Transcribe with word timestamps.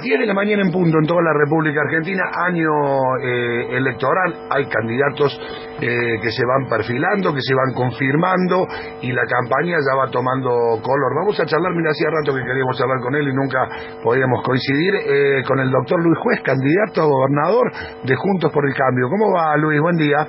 10 0.00 0.20
de 0.20 0.26
la 0.26 0.34
mañana 0.34 0.62
en 0.62 0.72
punto 0.72 0.98
en 0.98 1.06
toda 1.06 1.22
la 1.22 1.32
República 1.32 1.80
Argentina, 1.80 2.22
año 2.48 2.70
eh, 3.22 3.76
electoral, 3.76 4.48
hay 4.50 4.66
candidatos 4.66 5.38
eh, 5.80 6.18
que 6.22 6.30
se 6.30 6.44
van 6.46 6.68
perfilando, 6.68 7.34
que 7.34 7.42
se 7.42 7.54
van 7.54 7.74
confirmando 7.74 8.66
y 9.02 9.12
la 9.12 9.24
campaña 9.26 9.76
ya 9.76 9.96
va 9.96 10.10
tomando 10.10 10.80
color. 10.80 11.10
Vamos 11.20 11.38
a 11.40 11.46
charlar, 11.46 11.72
mira, 11.74 11.90
hacía 11.90 12.08
rato 12.08 12.34
que 12.34 12.44
queríamos 12.44 12.76
charlar 12.78 13.00
con 13.00 13.14
él 13.14 13.28
y 13.28 13.34
nunca 13.34 13.68
podíamos 14.02 14.42
coincidir, 14.42 14.94
eh, 14.94 15.42
con 15.46 15.60
el 15.60 15.70
doctor 15.70 16.02
Luis 16.02 16.18
Juez, 16.18 16.40
candidato 16.42 17.02
a 17.02 17.06
gobernador 17.06 17.70
de 18.04 18.16
Juntos 18.16 18.52
por 18.52 18.66
el 18.66 18.74
Cambio. 18.74 19.08
¿Cómo 19.08 19.32
va 19.36 19.56
Luis? 19.56 19.80
Buen 19.80 19.96
día. 19.96 20.26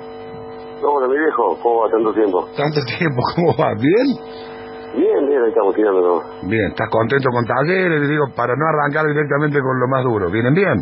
Hola, 0.84 1.06
mi 1.06 1.16
viejo, 1.16 1.56
¿cómo 1.62 1.82
va 1.82 1.90
tanto 1.90 2.12
tiempo? 2.12 2.48
Tanto 2.56 2.80
tiempo, 2.98 3.22
¿cómo 3.36 3.54
va? 3.56 3.72
¿Bien? 3.78 4.51
Bien, 4.94 5.26
bien, 5.26 5.42
ahí 5.42 5.48
estamos 5.48 5.74
tirando. 5.74 6.22
Bien, 6.42 6.68
¿estás 6.68 6.88
contento 6.90 7.30
con 7.30 7.44
Talleres? 7.46 8.08
Digo, 8.08 8.26
para 8.36 8.54
no 8.56 8.66
arrancar 8.66 9.06
directamente 9.06 9.58
con 9.60 9.80
lo 9.80 9.88
más 9.88 10.04
duro. 10.04 10.30
¿Vienen 10.30 10.54
bien? 10.54 10.76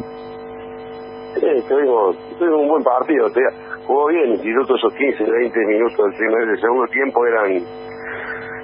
Sí, 1.38 1.68
tuvimos, 1.68 2.16
tuvimos 2.38 2.60
un 2.60 2.68
buen 2.68 2.82
partido. 2.82 3.30
Te, 3.30 3.40
jugó 3.86 4.08
bien, 4.08 4.34
incluso 4.34 4.74
esos 4.74 4.92
15, 4.94 5.30
20 5.30 5.66
minutos 5.66 5.96
del 5.96 6.16
primer 6.18 6.46
del 6.46 6.60
segundo 6.60 6.86
tiempo 6.90 7.26
eran 7.26 7.50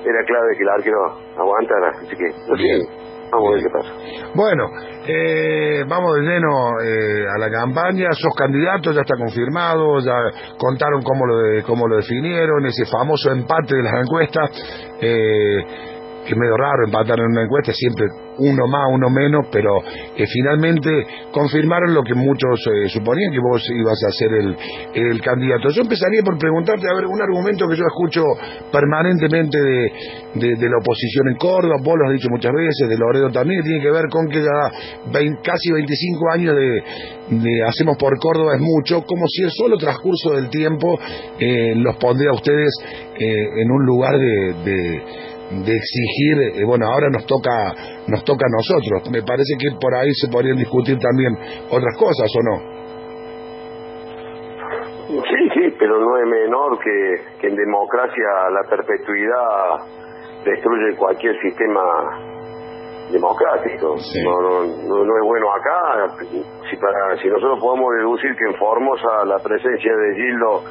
era 0.07 0.24
clave 0.24 0.57
que 0.57 0.62
el 0.62 0.69
arquero 0.69 0.98
aguantara. 1.37 1.91
Así 1.91 2.16
que, 2.16 2.27
bien. 2.55 3.07
Vamos 3.30 3.49
a 3.49 3.55
ver 3.55 3.63
qué 3.63 3.71
pasa. 3.71 3.93
Bueno, 4.35 4.65
eh, 5.09 5.84
vamos 5.88 6.15
de 6.16 6.23
lleno 6.23 6.80
eh, 6.80 7.27
a 7.34 7.38
la 7.38 7.51
campaña. 7.51 8.09
Sos 8.12 8.34
candidato, 8.37 8.92
ya 8.92 9.01
está 9.02 9.16
confirmado, 9.16 10.01
ya 10.01 10.15
contaron 10.56 11.02
cómo 11.02 11.27
lo, 11.27 11.62
cómo 11.65 11.87
lo 11.87 11.96
definieron, 11.96 12.66
ese 12.66 12.84
famoso 12.87 13.30
empate 13.30 13.77
de 13.77 13.82
las 13.82 13.95
encuestas. 14.02 14.51
Eh, 15.01 15.96
es 16.33 16.37
medio 16.37 16.57
raro 16.57 16.85
empatar 16.87 17.19
en 17.21 17.27
una 17.27 17.43
encuesta, 17.43 17.73
siempre 17.73 18.07
uno 18.39 18.66
más, 18.66 18.85
uno 18.93 19.09
menos, 19.11 19.47
pero 19.51 19.80
eh, 19.83 20.25
finalmente 20.27 20.91
confirmaron 21.33 21.95
lo 21.95 22.02
que 22.02 22.15
muchos 22.15 22.61
eh, 22.66 22.89
suponían, 22.89 23.33
que 23.33 23.41
vos 23.41 23.62
ibas 23.71 23.99
a 24.05 24.11
ser 24.12 24.32
el, 24.32 24.57
el, 24.95 25.21
candidato. 25.21 25.71
Yo 25.71 25.82
empezaría 25.82 26.23
por 26.23 26.38
preguntarte, 26.38 26.87
a 26.88 26.95
ver, 26.95 27.07
un 27.07 27.21
argumento 27.21 27.66
que 27.69 27.77
yo 27.77 27.85
escucho 27.87 28.23
permanentemente 28.71 29.59
de, 29.59 30.57
de, 30.57 30.69
la 30.69 30.77
oposición 30.79 31.29
en 31.29 31.37
Córdoba, 31.37 31.77
vos 31.82 31.95
lo 31.97 32.07
has 32.07 32.13
dicho 32.13 32.29
muchas 32.30 32.52
veces, 32.52 32.88
de 32.88 32.97
Loredo 32.97 33.30
también, 33.30 33.63
tiene 33.63 33.82
que 33.82 33.91
ver 33.91 34.04
con 34.10 34.29
que 34.29 34.43
ya 34.43 35.32
casi 35.43 35.73
25 35.73 36.30
años 36.32 36.54
de, 36.57 36.82
Hacemos 37.66 37.97
por 37.99 38.16
Córdoba 38.21 38.54
es 38.54 38.60
mucho, 38.60 39.02
como 39.02 39.27
si 39.27 39.43
el 39.43 39.51
solo 39.51 39.77
transcurso 39.77 40.35
del 40.35 40.49
tiempo 40.49 40.97
eh, 41.41 41.74
los 41.74 41.97
pondría 41.97 42.30
a 42.30 42.35
ustedes 42.35 42.71
en 43.19 43.71
un 43.71 43.85
lugar 43.85 44.16
de 44.16 45.02
de 45.51 45.73
exigir, 45.73 46.61
eh, 46.61 46.65
bueno, 46.65 46.87
ahora 46.87 47.09
nos 47.11 47.25
toca 47.27 47.52
nos 48.09 48.25
toca 48.25 48.47
a 48.47 48.51
nosotros. 48.51 49.11
Me 49.11 49.23
parece 49.23 49.55
que 49.59 49.77
por 49.80 49.95
ahí 49.95 50.11
se 50.15 50.29
podrían 50.29 50.57
discutir 50.57 50.99
también 50.99 51.33
otras 51.71 51.97
cosas, 51.99 52.29
¿o 52.35 52.43
no? 52.43 52.77
Sí, 55.07 55.41
sí, 55.55 55.75
pero 55.79 56.01
no 56.01 56.19
es 56.19 56.27
menor 56.27 56.79
que, 56.83 57.38
que 57.41 57.47
en 57.47 57.57
democracia 57.57 58.51
la 58.51 58.69
perpetuidad 58.69 59.87
destruye 60.45 60.97
cualquier 60.97 61.41
sistema 61.41 61.83
democrático. 63.10 63.95
No, 64.25 64.41
no, 64.43 64.65
no, 64.65 65.16
es 65.16 65.25
bueno 65.25 65.47
acá. 65.53 66.16
Si, 66.71 66.77
para, 66.77 67.16
si 67.22 67.28
nosotros 67.28 67.59
podemos 67.60 67.94
deducir 67.99 68.34
que 68.37 68.44
en 68.50 68.55
Formosa 68.59 69.25
la 69.27 69.38
presencia 69.38 69.93
de 69.94 70.15
Gildo 70.16 70.62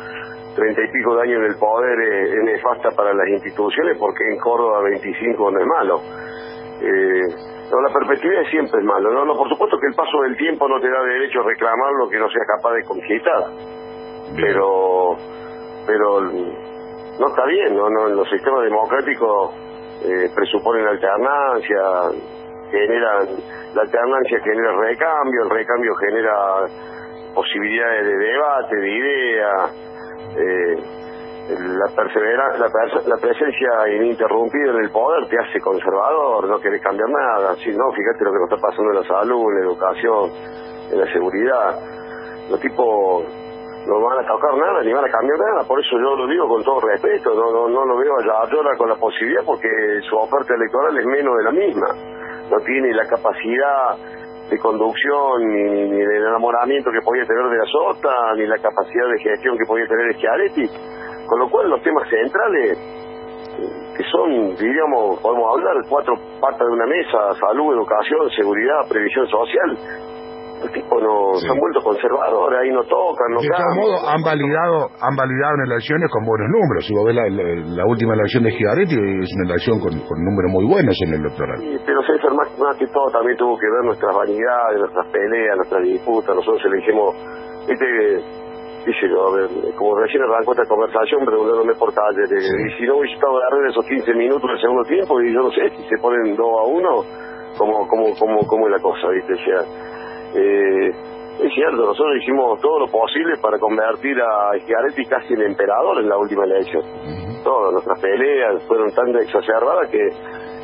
treinta 0.56 0.82
y 0.82 0.92
pico 0.92 1.16
de 1.16 1.22
años 1.24 1.40
en 1.40 1.52
el 1.52 1.58
poder 1.58 2.00
es, 2.00 2.44
nefasta 2.44 2.92
para 2.92 3.14
las 3.14 3.28
instituciones 3.28 3.98
porque 4.00 4.24
en 4.28 4.40
Córdoba 4.40 4.82
25 4.82 5.52
no 5.52 5.60
es 5.60 5.68
malo. 5.68 6.02
Eh, 6.82 7.28
la 7.72 7.94
perspectiva 7.94 8.42
siempre 8.50 8.80
es 8.80 8.86
malo. 8.86 9.12
¿no? 9.12 9.34
por 9.34 9.50
supuesto 9.50 9.78
que 9.78 9.88
el 9.88 9.96
paso 9.96 10.22
del 10.24 10.38
tiempo 10.38 10.68
no 10.68 10.80
te 10.80 10.90
da 10.90 11.02
derecho 11.04 11.42
a 11.42 11.44
reclamar 11.44 11.92
lo 12.00 12.10
que 12.10 12.18
no 12.18 12.30
sea 12.30 12.44
capaz 12.46 12.74
de 12.74 12.84
conquistar. 12.84 13.44
Pero 14.36 15.18
pero 15.86 16.22
no 16.22 17.28
está 17.28 17.46
bien, 17.46 17.76
¿no? 17.76 17.90
no 17.90 18.08
los 18.08 18.30
sistemas 18.30 18.64
democráticos 18.64 19.54
eh, 20.04 20.30
presuponen 20.34 20.88
alternancia, 20.88 22.12
generan 22.72 23.28
la 23.76 23.82
alternancia 23.82 24.40
genera 24.40 24.72
recambio, 24.72 25.44
el 25.44 25.50
recambio 25.50 25.96
genera 25.96 26.68
posibilidades 27.34 28.06
de 28.06 28.18
debate, 28.18 28.76
de 28.78 28.90
ideas, 28.90 29.95
eh, 30.38 30.78
la 31.48 31.88
persevera, 31.96 32.58
la, 32.58 33.18
presencia 33.18 33.70
ininterrumpida 33.96 34.72
en 34.72 34.84
el 34.84 34.90
poder 34.90 35.28
te 35.30 35.38
hace 35.38 35.60
conservador, 35.60 36.50
no 36.50 36.60
querés 36.60 36.82
cambiar 36.82 37.08
nada, 37.10 37.56
si 37.58 37.70
no, 37.70 37.92
fíjate 37.92 38.26
lo 38.26 38.32
que 38.32 38.40
nos 38.40 38.52
está 38.52 38.68
pasando 38.68 38.92
en 38.92 38.98
la 38.98 39.08
salud, 39.08 39.52
en 39.52 39.56
la 39.56 39.66
educación, 39.66 40.32
en 40.92 41.00
la 41.00 41.14
seguridad, 41.14 41.80
los 42.50 42.60
tipos 42.60 43.26
no 43.86 44.02
van 44.02 44.26
a 44.26 44.28
tocar 44.28 44.58
nada 44.58 44.82
ni 44.82 44.92
van 44.92 45.06
a 45.06 45.12
cambiar 45.12 45.38
nada, 45.38 45.68
por 45.68 45.80
eso 45.80 45.92
yo 46.02 46.16
lo 46.16 46.26
digo 46.26 46.48
con 46.48 46.64
todo 46.64 46.82
respeto, 46.82 47.36
no, 47.36 47.52
no, 47.52 47.70
no 47.70 47.86
lo 47.86 47.98
veo 47.98 48.18
allá 48.18 48.50
con 48.78 48.90
la 48.90 48.96
posibilidad 48.96 49.44
porque 49.46 49.70
su 50.10 50.18
oferta 50.18 50.56
electoral 50.56 50.98
es 50.98 51.06
menos 51.06 51.38
de 51.38 51.44
la 51.44 51.52
misma, 51.52 51.88
no 52.50 52.58
tiene 52.66 52.92
la 52.94 53.06
capacidad 53.06 54.25
de 54.50 54.60
conducción, 54.60 55.42
ni, 55.48 55.90
ni, 55.90 55.98
del 55.98 56.26
enamoramiento 56.28 56.92
que 56.92 57.02
podía 57.02 57.26
tener 57.26 57.50
de 57.50 57.58
la 57.58 57.66
Sota, 57.66 58.34
ni 58.36 58.46
la 58.46 58.58
capacidad 58.58 59.08
de 59.10 59.24
gestión 59.24 59.58
que 59.58 59.66
podía 59.66 59.88
tener 59.88 60.14
Schiaretti. 60.14 60.70
Con 61.28 61.40
lo 61.40 61.50
cual 61.50 61.70
los 61.70 61.82
temas 61.82 62.08
centrales, 62.10 62.78
que 63.98 64.04
son, 64.12 64.56
diríamos, 64.56 65.20
podemos 65.22 65.58
hablar, 65.58 65.78
cuatro 65.90 66.14
patas 66.40 66.68
de 66.68 66.74
una 66.74 66.86
mesa, 66.86 67.34
salud, 67.40 67.74
educación, 67.74 68.30
seguridad, 68.36 68.88
previsión 68.88 69.28
social, 69.28 69.78
los 70.66 70.74
tipos 70.74 70.98
no 71.02 71.38
se 71.38 71.46
han 71.46 71.60
vuelto 71.60 71.80
conservadores, 71.82 72.58
ahí 72.58 72.72
no 72.74 72.82
tocan, 72.90 73.30
no 73.30 73.42
De 73.42 73.50
todos 73.50 73.76
modos, 73.78 74.00
han 74.10 74.22
validado, 74.26 74.90
han 74.98 75.16
validado 75.16 75.54
en 75.62 75.62
elecciones 75.70 76.10
con 76.10 76.26
buenos 76.26 76.50
números. 76.50 76.82
Si 76.86 76.92
vos 76.94 77.06
ves 77.06 77.16
la, 77.16 77.86
última 77.86 78.14
elección 78.18 78.44
de 78.44 78.52
Gigaretti, 78.52 78.98
es 78.98 79.30
una 79.38 79.46
elección 79.54 79.78
con, 79.80 79.94
números 79.94 80.50
muy 80.52 80.66
buenos 80.66 80.98
en 81.06 81.14
el 81.14 81.22
electoral. 81.22 81.58
Sí, 81.62 81.78
pero 81.86 82.02
César, 82.02 82.34
más, 82.34 82.50
más 82.58 82.74
que 82.78 82.88
todo, 82.90 83.06
también 83.14 83.38
tuvo 83.38 83.58
que 83.58 83.70
ver 83.70 83.84
nuestras 83.86 84.14
vanidades, 84.16 84.80
nuestras 84.82 85.06
peleas, 85.14 85.56
nuestras 85.56 85.82
disputas. 85.86 86.34
Nosotros 86.36 86.62
elegimos, 86.66 87.14
este, 87.70 87.90
dice 88.90 89.06
yo, 89.06 89.20
a 89.22 89.32
ver, 89.38 89.50
como 89.78 89.94
recién 90.02 90.24
arrancó 90.26 90.58
esta 90.58 90.66
conversación 90.66 91.26
preguntándome 91.26 91.74
por 91.78 91.94
calle, 91.94 92.26
y 92.26 92.70
si 92.78 92.84
no 92.90 92.98
hubiese 92.98 93.16
estado 93.16 93.38
de 93.38 93.70
esos 93.70 93.86
15 93.86 94.14
minutos 94.18 94.50
del 94.50 94.62
segundo 94.62 94.84
tiempo, 94.90 95.22
y 95.22 95.34
yo 95.34 95.42
no 95.46 95.52
sé, 95.54 95.70
si 95.78 95.84
se 95.86 95.98
ponen 96.02 96.36
2 96.36 96.42
a 96.42 96.64
1, 96.66 97.58
¿cómo, 97.58 97.88
cómo, 97.88 98.06
cómo, 98.18 98.40
cómo 98.48 98.68
es 98.68 98.74
la 98.74 98.82
cosa, 98.82 99.10
viste? 99.14 99.34
O 99.34 99.44
sea, 99.46 99.95
eh, 100.36 100.90
es 101.40 101.54
cierto, 101.54 101.86
nosotros 101.86 102.18
hicimos 102.22 102.60
todo 102.62 102.80
lo 102.80 102.88
posible 102.88 103.36
para 103.42 103.60
convertir 103.60 104.18
a 104.22 104.58
Schiaretti 104.60 105.06
casi 105.06 105.34
en 105.34 105.42
emperador 105.42 106.00
en 106.00 106.10
la 106.10 106.18
última 106.18 106.46
elección. 106.46 106.84
Todas 107.44 107.74
nuestras 107.74 108.00
peleas 108.00 108.64
fueron 108.68 108.92
tan 108.92 109.16
exacerbadas 109.16 109.90
que, 109.90 110.10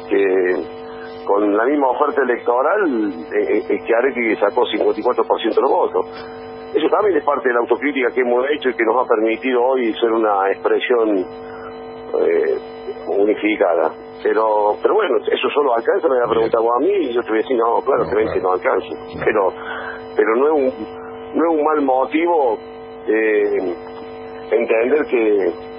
que 0.09 1.25
con 1.25 1.55
la 1.55 1.65
misma 1.65 1.89
oferta 1.89 2.21
electoral 2.23 3.13
eh, 3.33 3.63
eh 3.69 3.79
Schiaretti 3.83 4.35
sacó 4.37 4.63
54% 4.63 5.55
de 5.55 5.61
los 5.61 5.71
votos. 5.71 6.05
Eso 6.73 6.87
también 6.87 7.17
es 7.17 7.25
parte 7.25 7.49
de 7.49 7.53
la 7.53 7.59
autocrítica 7.59 8.07
que 8.15 8.21
hemos 8.21 8.45
hecho 8.49 8.69
y 8.69 8.73
que 8.73 8.85
nos 8.85 8.95
ha 9.03 9.07
permitido 9.07 9.61
hoy 9.61 9.93
ser 9.93 10.11
una 10.11 10.49
expresión 10.51 11.17
eh, 11.19 12.57
unificada. 13.07 13.91
Pero 14.23 14.75
pero 14.81 14.93
bueno, 14.93 15.17
eso 15.17 15.49
solo 15.53 15.75
alcanza, 15.75 16.07
me 16.07 16.15
había 16.17 16.29
preguntado 16.29 16.75
a 16.75 16.79
mí 16.79 16.91
y 16.91 17.13
yo 17.13 17.21
te 17.21 17.29
voy 17.29 17.39
a 17.39 17.41
decir, 17.41 17.57
no, 17.57 17.81
claro, 17.81 18.05
que 18.09 18.41
no 18.41 18.51
alcanza. 18.51 18.95
Pero 19.25 19.53
pero 20.15 20.35
no 20.35 20.45
es 20.47 20.53
un, 20.53 20.85
no 21.35 21.43
es 21.43 21.57
un 21.57 21.63
mal 21.63 21.81
motivo 21.81 22.57
eh, 23.07 23.75
entender 24.51 25.05
que, 25.05 25.71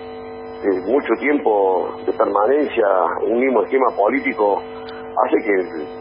mucho 0.87 1.13
tiempo 1.19 1.91
de 2.07 2.13
permanencia 2.13 2.87
un 3.27 3.41
mismo 3.41 3.63
esquema 3.65 3.87
político 3.97 4.63
hace 4.63 5.37
que 5.45 5.57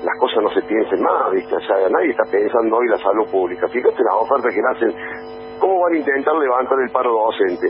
las 0.06 0.18
cosas 0.20 0.44
no 0.44 0.50
se 0.52 0.62
piensen 0.62 1.02
más, 1.02 1.32
¿viste? 1.32 1.56
O 1.56 1.60
sea, 1.62 1.90
nadie 1.90 2.12
está 2.12 2.24
pensando 2.30 2.78
hoy 2.78 2.88
la 2.88 2.98
salud 3.00 3.28
pública. 3.30 3.68
Fíjate 3.68 4.04
las 4.04 4.14
ofertas 4.14 4.54
que 4.54 4.62
hacen, 4.62 4.96
¿cómo 5.60 5.82
van 5.82 5.94
a 5.94 5.98
intentar 5.98 6.36
levantar 6.36 6.80
el 6.80 6.92
paro 6.92 7.12
docente? 7.12 7.68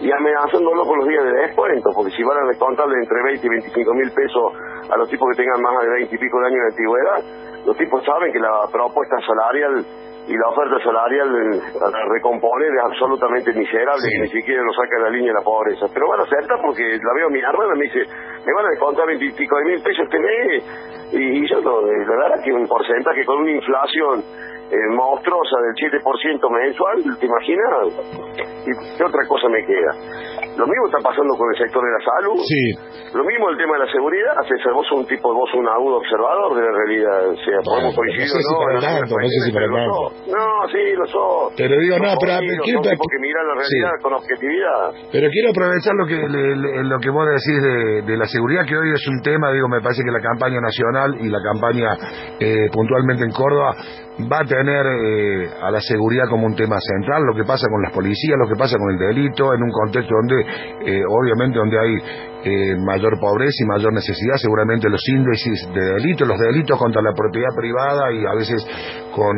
Y 0.00 0.10
amenazándolo 0.10 0.84
con 0.84 0.98
los 0.98 1.08
días 1.08 1.24
de 1.24 1.32
descuento, 1.44 1.90
porque 1.94 2.10
si 2.12 2.22
van 2.22 2.38
a 2.38 2.48
descontarle 2.48 2.96
entre 2.96 3.22
20 3.22 3.46
y 3.46 3.50
25 3.50 3.94
mil 3.94 4.10
pesos 4.12 4.52
a 4.88 4.96
los 4.96 5.08
tipos 5.08 5.28
que 5.30 5.42
tengan 5.42 5.60
más 5.60 5.76
de 5.84 5.90
20 5.90 6.14
y 6.14 6.18
pico 6.18 6.40
de 6.40 6.46
años 6.46 6.60
de 6.60 6.70
antigüedad, 6.72 7.20
los 7.66 7.76
tipos 7.76 8.02
saben 8.04 8.32
que 8.32 8.40
la 8.40 8.64
propuesta 8.72 9.16
salarial 9.20 9.84
y 10.26 10.36
la 10.36 10.48
oferta 10.48 10.78
salarial 10.84 11.28
a 11.28 12.08
recomponer 12.08 12.72
es 12.72 12.82
absolutamente 12.84 13.52
miserable 13.52 14.06
y 14.14 14.20
ni 14.20 14.28
siquiera 14.28 14.62
nos 14.62 14.76
saca 14.76 14.96
de 14.96 15.02
la 15.02 15.10
línea 15.10 15.32
de 15.32 15.38
la 15.38 15.44
pobreza. 15.44 15.86
Pero 15.92 16.08
van 16.08 16.20
a 16.20 16.24
aceptar 16.24 16.60
porque 16.62 16.82
la 16.86 17.12
veo 17.14 17.28
mi 17.30 17.40
hermana 17.40 17.74
me 17.74 17.84
dice, 17.84 18.06
me 18.46 18.52
van 18.54 18.66
a 18.66 18.70
descontar 18.70 19.06
20 19.06 19.24
y 19.24 19.32
pico 19.32 19.56
de 19.58 19.64
mil 19.64 19.82
pesos 19.82 20.04
este 20.04 20.18
mes 20.18 20.64
y, 21.12 21.48
yo 21.48 21.60
la 21.60 22.16
verdad 22.16 22.44
que 22.44 22.52
un 22.52 22.66
porcentaje 22.66 23.24
con 23.24 23.40
una 23.40 23.50
inflación 23.50 24.22
eh, 24.70 24.88
monstruosa 24.94 25.56
del 25.66 25.74
7% 25.74 26.50
mensual, 26.50 26.96
¿te 27.18 27.26
imaginas? 27.26 27.70
¿Y 28.66 28.70
qué 28.96 29.02
otra 29.04 29.22
cosa 29.26 29.48
me 29.48 29.64
queda? 29.66 29.92
Lo 30.56 30.66
mismo 30.66 30.86
está 30.86 30.98
pasando 31.02 31.34
con 31.34 31.46
el 31.50 31.58
sector 31.58 31.82
de 31.82 31.90
la 31.90 32.02
salud. 32.04 32.38
Sí. 32.44 32.64
Lo 33.16 33.24
mismo 33.24 33.48
el 33.50 33.56
tema 33.56 33.74
de 33.78 33.86
la 33.86 33.90
seguridad. 33.92 34.34
César, 34.46 34.72
vos 34.74 34.86
sos 34.86 34.98
un 35.00 35.06
tipo, 35.06 35.32
vos 35.32 35.48
sos 35.50 35.58
un 35.60 35.68
agudo 35.68 35.98
observador 35.98 36.54
de 36.54 36.62
la 36.62 36.72
realidad. 36.74 37.18
O 37.30 37.36
sea, 37.40 37.58
podemos 37.64 37.94
coincidir 37.96 38.28
no 38.28 38.34
sé 38.34 38.42
si 38.42 38.52
no. 38.54 38.58
para 38.60 38.78
tanto, 38.80 39.14
no 39.16 39.28
sé 39.30 39.38
si 39.46 39.50
para 39.52 39.68
tanto. 39.70 39.98
No, 40.30 40.46
sí, 40.70 40.82
lo 40.94 41.06
sos. 41.06 41.52
Pero 41.56 41.72
digo, 41.80 41.96
no, 41.98 42.10
pero 42.20 42.32
quiero- 42.62 42.80
un 42.80 42.86
tipo 42.86 43.04
que 43.10 43.18
mira 43.18 43.40
la 43.42 43.54
realidad 43.58 43.92
Sí. 43.96 44.02
con 44.02 44.12
objetividad. 44.14 44.82
Pero 45.10 45.26
quiero 45.30 45.48
aprovechar 45.50 45.94
lo 45.96 46.06
que 46.06 46.18
le- 46.28 46.56
le- 46.56 46.84
lo 46.84 46.98
que 47.00 47.10
vos 47.10 47.24
decís 47.26 47.58
de, 47.62 48.02
de 48.06 48.14
la 48.18 48.26
seguridad, 48.26 48.62
que 48.68 48.76
hoy 48.76 48.90
es 48.92 49.04
un 49.08 49.18
tema, 49.22 49.50
digo, 49.52 49.66
me 49.68 49.80
parece 49.80 50.02
que 50.04 50.10
la 50.12 50.20
campaña 50.22 50.60
nacional 50.60 51.16
y 51.18 51.28
la 51.30 51.40
campaña 51.42 51.88
eh, 52.38 52.68
puntualmente 52.72 53.24
en 53.24 53.32
Córdoba 53.32 53.74
va 54.28 54.40
a 54.40 54.44
tener 54.44 54.86
eh, 54.86 55.50
a 55.62 55.70
la 55.70 55.80
seguridad 55.80 56.24
como 56.28 56.46
un 56.46 56.54
tema 56.54 56.76
central, 56.80 57.22
lo 57.24 57.34
que 57.34 57.44
pasa 57.44 57.66
con 57.70 57.82
las 57.82 57.92
policías, 57.92 58.36
lo 58.38 58.48
que 58.48 58.58
pasa 58.58 58.76
con 58.78 58.90
el 58.90 58.98
delito, 58.98 59.54
en 59.54 59.62
un 59.62 59.70
contexto 59.70 60.14
donde, 60.14 60.40
eh, 60.86 61.02
obviamente, 61.08 61.58
donde 61.58 61.78
hay 61.78 61.94
eh, 62.44 62.76
mayor 62.86 63.18
pobreza 63.20 63.62
y 63.62 63.66
mayor 63.66 63.92
necesidad, 63.92 64.36
seguramente 64.36 64.88
los 64.88 65.02
índices 65.08 65.68
de 65.74 65.80
delitos, 65.94 66.26
los 66.26 66.38
delitos 66.38 66.78
contra 66.78 67.02
la 67.02 67.12
propiedad 67.12 67.54
privada 67.56 68.12
y 68.12 68.24
a 68.24 68.34
veces 68.34 68.66
con, 69.14 69.36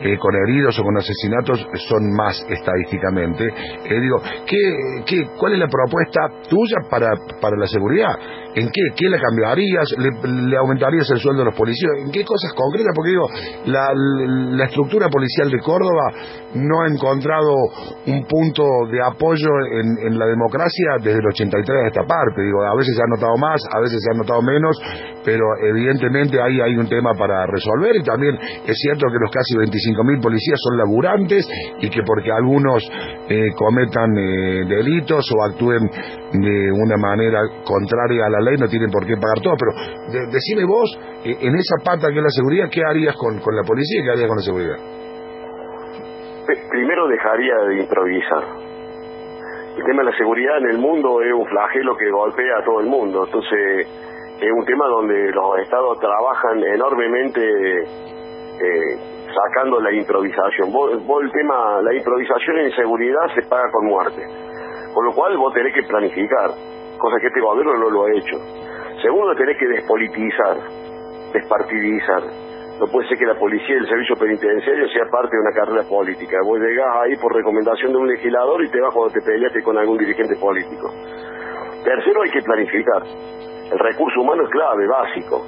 eh, 0.00 0.16
con 0.18 0.34
heridos 0.34 0.78
o 0.78 0.82
con 0.82 0.96
asesinatos 0.96 1.66
son 1.88 2.10
más 2.16 2.44
estadísticamente. 2.48 3.44
Eh, 3.44 4.00
digo, 4.00 4.16
¿qué, 4.46 5.02
qué, 5.04 5.28
¿cuál 5.38 5.54
es 5.54 5.58
la 5.58 5.68
propuesta 5.68 6.48
tuya 6.48 6.76
para, 6.90 7.10
para 7.40 7.56
la 7.56 7.66
seguridad? 7.66 8.14
¿En 8.54 8.66
qué? 8.70 8.80
¿Qué 8.96 9.08
le 9.08 9.20
cambiarías? 9.20 9.94
¿Le, 9.98 10.48
le 10.48 10.56
aumentarías 10.56 11.08
el 11.10 11.18
sueldo 11.18 11.42
a 11.42 11.44
los 11.46 11.54
policías? 11.54 11.92
¿En 12.04 12.10
qué 12.10 12.24
cosas 12.24 12.52
concretas? 12.54 12.92
Porque 12.94 13.10
digo, 13.10 13.28
la, 13.66 13.92
la 13.94 14.64
estructura 14.64 15.08
policial 15.08 15.50
de 15.50 15.58
Córdoba 15.60 16.12
no 16.54 16.80
ha 16.82 16.88
encontrado 16.88 17.52
un 18.06 18.24
punto 18.24 18.64
de 18.90 19.02
apoyo 19.04 19.48
en, 19.72 20.06
en 20.08 20.18
la 20.18 20.26
democracia 20.26 20.96
desde 21.02 21.18
el 21.20 21.26
83 21.28 21.84
a 21.84 21.86
esta 21.88 22.04
parte. 22.06 22.40
Digo, 22.42 22.62
a 22.64 22.74
veces 22.74 22.96
se 22.96 23.02
ha 23.02 23.06
notado 23.06 23.36
más, 23.36 23.60
a 23.70 23.80
veces 23.80 24.00
se 24.02 24.10
ha 24.10 24.16
notado 24.16 24.40
menos, 24.42 24.76
pero 25.24 25.44
evidentemente 25.68 26.40
ahí 26.40 26.60
hay 26.60 26.74
un 26.76 26.88
tema 26.88 27.12
para 27.18 27.46
resolver 27.46 27.96
y 27.96 28.02
también 28.02 28.34
es 28.66 28.76
cierto 28.80 29.06
que 29.12 29.18
los 29.20 29.30
casi 29.30 29.54
25.000 29.60 30.20
policías 30.22 30.58
son 30.62 30.78
laburantes 30.78 31.46
y 31.80 31.90
que 31.90 32.00
porque 32.02 32.32
algunos 32.32 32.82
eh, 33.28 33.48
cometan 33.56 34.08
eh, 34.16 34.64
delitos 34.68 35.26
o 35.36 35.44
actúen 35.44 35.84
de 36.32 36.72
una 36.72 36.96
manera 36.96 37.40
contraria 37.64 38.26
a 38.26 38.30
la 38.30 38.40
ley 38.40 38.56
no 38.58 38.68
tienen 38.68 38.90
por 38.90 39.04
qué 39.06 39.16
pagar 39.16 39.40
todo. 39.42 39.54
Pero 39.58 39.72
de- 40.12 40.32
decime 40.32 40.64
vos, 40.64 40.98
eh, 41.24 41.36
en 41.40 41.56
esa 41.56 41.76
pata 41.84 42.08
que 42.08 42.16
es 42.18 42.22
la 42.22 42.30
seguridad, 42.30 42.68
¿qué 42.70 42.82
harías 42.84 43.14
con, 43.16 43.38
con 43.40 43.54
la 43.54 43.62
policía 43.64 44.00
y 44.00 44.04
qué 44.04 44.10
harías 44.12 44.28
con 44.28 44.36
la 44.36 44.42
seguridad? 44.42 44.76
Primero 46.70 47.06
dejaría 47.08 47.56
de 47.56 47.80
improvisar. 47.80 48.44
El 49.76 49.84
tema 49.84 50.02
de 50.02 50.10
la 50.10 50.16
seguridad 50.16 50.58
en 50.58 50.70
el 50.70 50.78
mundo 50.78 51.20
es 51.20 51.32
un 51.32 51.46
flagelo 51.46 51.94
que 51.96 52.10
golpea 52.10 52.58
a 52.58 52.64
todo 52.64 52.80
el 52.80 52.86
mundo. 52.86 53.26
Entonces, 53.26 53.86
es 54.40 54.52
un 54.52 54.64
tema 54.64 54.86
donde 54.88 55.30
los 55.30 55.58
estados 55.58 56.00
trabajan 56.00 56.64
enormemente 56.64 57.42
eh, 57.82 58.98
sacando 59.28 59.78
la 59.80 59.92
improvisación. 59.92 60.72
Vos, 60.72 61.04
vos 61.06 61.22
el 61.22 61.30
tema, 61.32 61.82
la 61.82 61.94
improvisación 61.94 62.58
en 62.58 62.72
seguridad 62.72 63.28
se 63.34 63.42
paga 63.42 63.70
con 63.70 63.86
muerte. 63.86 64.22
Con 64.94 65.04
lo 65.04 65.12
cual 65.12 65.36
vos 65.36 65.52
tenés 65.52 65.74
que 65.74 65.82
planificar, 65.82 66.50
cosa 66.98 67.20
que 67.20 67.26
este 67.26 67.40
gobierno 67.40 67.74
no 67.76 67.90
lo 67.90 68.06
ha 68.06 68.10
hecho. 68.10 68.38
Segundo, 69.02 69.34
tenés 69.36 69.58
que 69.58 69.66
despolitizar, 69.68 70.56
despartidizar. 71.32 72.47
No 72.78 72.86
puede 72.86 73.08
ser 73.08 73.18
que 73.18 73.26
la 73.26 73.34
policía 73.34 73.74
y 73.74 73.78
el 73.78 73.88
servicio 73.88 74.14
penitenciario 74.14 74.86
sea 74.88 75.10
parte 75.10 75.34
de 75.34 75.42
una 75.42 75.50
carrera 75.50 75.82
política. 75.82 76.38
Vos 76.46 76.58
llegás 76.60 76.86
ahí 77.02 77.16
por 77.20 77.34
recomendación 77.34 77.90
de 77.92 77.98
un 77.98 78.06
legislador 78.06 78.64
y 78.64 78.70
te 78.70 78.80
vas 78.80 78.94
cuando 78.94 79.12
te 79.12 79.20
peleaste 79.20 79.62
con 79.62 79.76
algún 79.76 79.98
dirigente 79.98 80.36
político. 80.36 80.86
Tercero, 81.82 82.22
hay 82.22 82.30
que 82.30 82.42
planificar. 82.42 83.02
El 83.72 83.78
recurso 83.78 84.20
humano 84.20 84.44
es 84.44 84.50
clave, 84.50 84.86
básico. 84.86 85.42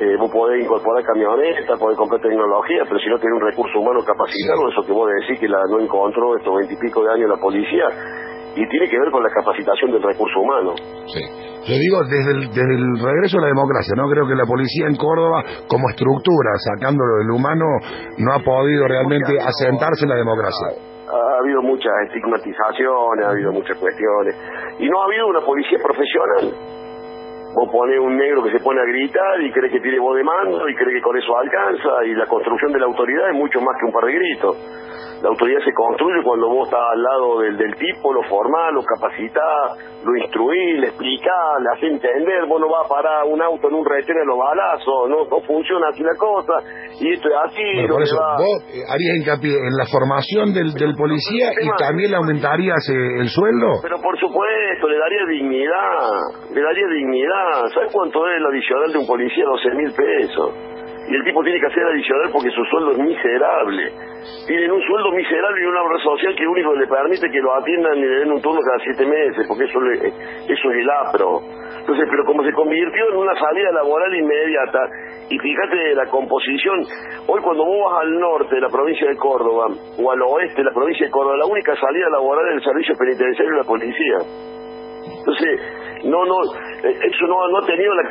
Eh, 0.00 0.16
vos 0.18 0.30
podés 0.30 0.64
incorporar 0.64 1.04
camionetas, 1.04 1.78
podés 1.78 1.96
comprar 1.96 2.20
tecnología, 2.20 2.84
pero 2.88 3.00
si 3.00 3.08
no 3.08 3.18
tenés 3.18 3.36
un 3.36 3.48
recurso 3.48 3.80
humano 3.80 4.00
capacitado, 4.04 4.68
eso 4.68 4.82
que 4.84 4.92
vos 4.92 5.08
decís 5.20 5.40
que 5.40 5.48
la 5.48 5.60
no 5.70 5.80
encontró 5.80 6.36
estos 6.36 6.56
veintipico 6.56 7.04
de 7.04 7.12
años 7.12 7.30
la 7.30 7.36
policía, 7.36 7.84
y 8.56 8.68
tiene 8.68 8.88
que 8.88 8.98
ver 8.98 9.10
con 9.10 9.22
la 9.22 9.30
capacitación 9.30 9.92
del 9.92 10.02
recurso 10.02 10.40
humano. 10.40 10.74
Sí. 11.06 11.45
Yo 11.66 11.74
digo, 11.74 11.98
desde 12.06 12.30
el, 12.30 12.40
desde 12.54 12.74
el 12.78 12.94
regreso 12.94 13.38
a 13.38 13.42
la 13.42 13.48
democracia, 13.48 13.94
¿no? 13.98 14.06
Creo 14.06 14.22
que 14.26 14.38
la 14.38 14.46
policía 14.46 14.86
en 14.86 14.94
Córdoba, 14.94 15.42
como 15.66 15.90
estructura, 15.90 16.54
sacándolo 16.62 17.18
del 17.18 17.30
humano, 17.34 17.66
no 18.18 18.32
ha 18.32 18.38
podido 18.38 18.86
realmente 18.86 19.34
asentarse 19.34 20.06
en 20.06 20.10
la 20.10 20.16
democracia. 20.22 20.78
Ha 21.10 21.38
habido 21.42 21.62
muchas 21.62 21.90
estigmatizaciones, 22.06 23.26
ha 23.26 23.30
habido 23.30 23.50
muchas 23.50 23.76
cuestiones, 23.78 24.34
y 24.78 24.88
no 24.88 25.02
ha 25.02 25.04
habido 25.06 25.26
una 25.26 25.40
policía 25.40 25.78
profesional. 25.82 26.54
Vos 27.56 27.68
ponés 27.72 27.98
un 27.98 28.16
negro 28.16 28.44
que 28.44 28.52
se 28.52 28.62
pone 28.62 28.78
a 28.80 28.84
gritar 28.84 29.40
y 29.42 29.50
cree 29.50 29.70
que 29.70 29.80
tiene 29.80 29.98
voz 29.98 30.14
de 30.14 30.22
mando 30.22 30.68
y 30.68 30.74
cree 30.76 30.94
que 30.94 31.02
con 31.02 31.16
eso 31.16 31.36
alcanza, 31.36 32.04
y 32.06 32.14
la 32.14 32.26
construcción 32.26 32.70
de 32.70 32.78
la 32.78 32.86
autoridad 32.86 33.30
es 33.30 33.34
mucho 33.34 33.60
más 33.60 33.74
que 33.80 33.86
un 33.86 33.92
par 33.92 34.04
de 34.04 34.12
gritos. 34.12 34.54
La 35.22 35.28
autoridad 35.30 35.60
se 35.64 35.72
construye 35.72 36.22
cuando 36.22 36.48
vos 36.48 36.68
estás 36.68 36.80
al 36.92 37.02
lado 37.02 37.40
del, 37.40 37.56
del 37.56 37.74
tipo, 37.76 38.12
lo 38.12 38.22
formás, 38.28 38.72
lo 38.72 38.82
capacitás, 38.84 39.80
lo 40.04 40.12
instruís, 40.16 40.78
le 40.80 40.86
explicás, 40.88 41.56
le 41.64 41.68
haces 41.72 41.92
entender, 41.96 42.44
vos 42.46 42.60
no 42.60 42.68
vas 42.68 42.84
a 42.84 42.88
parar 42.88 43.24
un 43.24 43.40
auto 43.40 43.68
en 43.68 43.74
un 43.74 43.84
retén 43.84 44.16
a 44.18 44.24
los 44.24 44.36
balazos, 44.38 45.08
no, 45.08 45.24
no 45.24 45.40
funciona 45.46 45.88
así 45.88 46.02
la 46.04 46.14
cosa, 46.20 46.60
y 47.00 47.12
esto 47.14 47.28
es 47.28 47.36
así, 47.48 47.64
Bueno, 47.80 47.94
por 47.94 48.02
eso, 48.02 48.16
va- 48.20 48.36
vos 48.36 48.56
eh, 48.68 48.84
harías 48.86 49.14
hincapié 49.24 49.56
en 49.56 49.74
la 49.74 49.86
formación 49.90 50.52
del, 50.52 50.72
del 50.76 50.94
policía 50.94 51.48
y 51.64 51.68
también 51.80 52.10
le 52.12 52.16
aumentarías 52.16 52.82
eh, 52.92 53.20
el 53.24 53.28
sueldo. 53.28 53.80
Pero 53.82 53.96
por 54.00 54.14
supuesto, 54.20 54.84
le 54.88 54.98
daría 54.98 55.24
dignidad, 55.32 56.52
le 56.52 56.60
daría 56.60 56.86
dignidad. 56.92 57.66
¿Sabes 57.74 57.90
cuánto 57.92 58.20
es 58.28 58.36
el 58.36 58.46
adicional 58.46 58.92
de 58.92 58.98
un 58.98 59.06
policía? 59.06 59.44
12 59.44 59.70
mil 59.80 59.92
pesos. 59.96 60.75
Y 61.08 61.14
el 61.14 61.22
tipo 61.22 61.42
tiene 61.44 61.60
que 61.60 61.66
hacer 61.66 61.84
adicional 61.86 62.30
porque 62.32 62.50
su 62.50 62.64
sueldo 62.64 62.90
es 62.92 62.98
miserable. 62.98 63.92
Tienen 64.48 64.72
un 64.72 64.82
sueldo 64.82 65.12
miserable 65.12 65.62
y 65.62 65.66
una 65.66 65.82
obra 65.82 65.98
social 66.02 66.34
que 66.34 66.46
único 66.48 66.74
le 66.74 66.86
permite 66.88 67.30
que 67.30 67.38
lo 67.38 67.54
atiendan 67.54 67.98
y 67.98 68.02
le 68.02 68.18
den 68.26 68.32
un 68.32 68.42
turno 68.42 68.58
cada 68.60 68.78
siete 68.82 69.06
meses, 69.06 69.46
porque 69.46 69.64
eso, 69.70 69.80
le- 69.80 70.08
eso 70.50 70.66
es 70.70 70.76
el 70.82 70.90
APRO. 70.90 71.40
Entonces, 71.78 72.06
pero 72.10 72.24
como 72.26 72.42
se 72.42 72.52
convirtió 72.52 73.10
en 73.12 73.16
una 73.18 73.34
salida 73.38 73.70
laboral 73.70 74.14
inmediata, 74.18 74.80
y 75.30 75.38
fíjate 75.38 75.94
la 75.94 76.06
composición, 76.10 76.82
hoy 77.28 77.40
cuando 77.40 77.64
vos 77.64 77.78
vas 77.92 78.02
al 78.02 78.18
norte 78.18 78.54
de 78.56 78.60
la 78.62 78.68
provincia 78.68 79.06
de 79.08 79.16
Córdoba, 79.16 79.66
o 80.02 80.10
al 80.10 80.22
oeste 80.22 80.58
de 80.58 80.64
la 80.64 80.72
provincia 80.74 81.06
de 81.06 81.12
Córdoba, 81.12 81.36
la 81.38 81.46
única 81.46 81.74
salida 81.76 82.08
laboral 82.10 82.48
es 82.48 82.54
el 82.56 82.62
servicio 82.64 82.94
penitenciario 82.98 83.54
y 83.54 83.58
la 83.58 83.68
policía. 83.68 84.18
Entonces, 85.22 85.60
no, 86.04 86.24
no, 86.24 86.34
eh, 86.82 86.98
eso 86.98 87.26
no, 87.26 87.48
no 87.48 87.58
ha 87.58 87.66
tenido 87.66 87.94
la... 87.94 88.02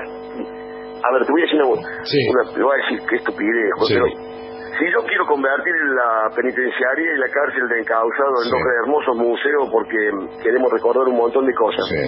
A 1.05 1.11
ver, 1.13 1.25
te 1.25 1.31
voy 1.31 1.41
a 1.41 1.45
decir 1.45 1.61
una... 1.61 1.81
Sí. 2.03 2.17
una- 2.33 2.53
te 2.53 2.61
voy 2.63 2.73
a 2.73 2.81
decir 2.83 2.99
qué 3.09 3.15
estupidez, 3.17 3.69
José, 3.77 3.93
Sí. 3.93 3.99
pero 4.01 4.35
si 4.79 4.91
yo 4.91 4.99
quiero 5.07 5.25
convertir 5.27 5.73
la 5.95 6.29
penitenciaria 6.35 7.11
y 7.13 7.17
la 7.19 7.29
cárcel 7.29 7.67
de 7.69 7.79
encausado 7.79 8.35
en 8.43 8.49
Sí. 8.49 8.51
dos 8.51 8.61
hermosos 8.83 9.15
museos 9.17 9.69
porque 9.71 9.97
queremos 10.43 10.71
recordar 10.71 11.07
un 11.07 11.17
montón 11.17 11.45
de 11.45 11.53
cosas. 11.53 11.85
Sí. 11.87 12.03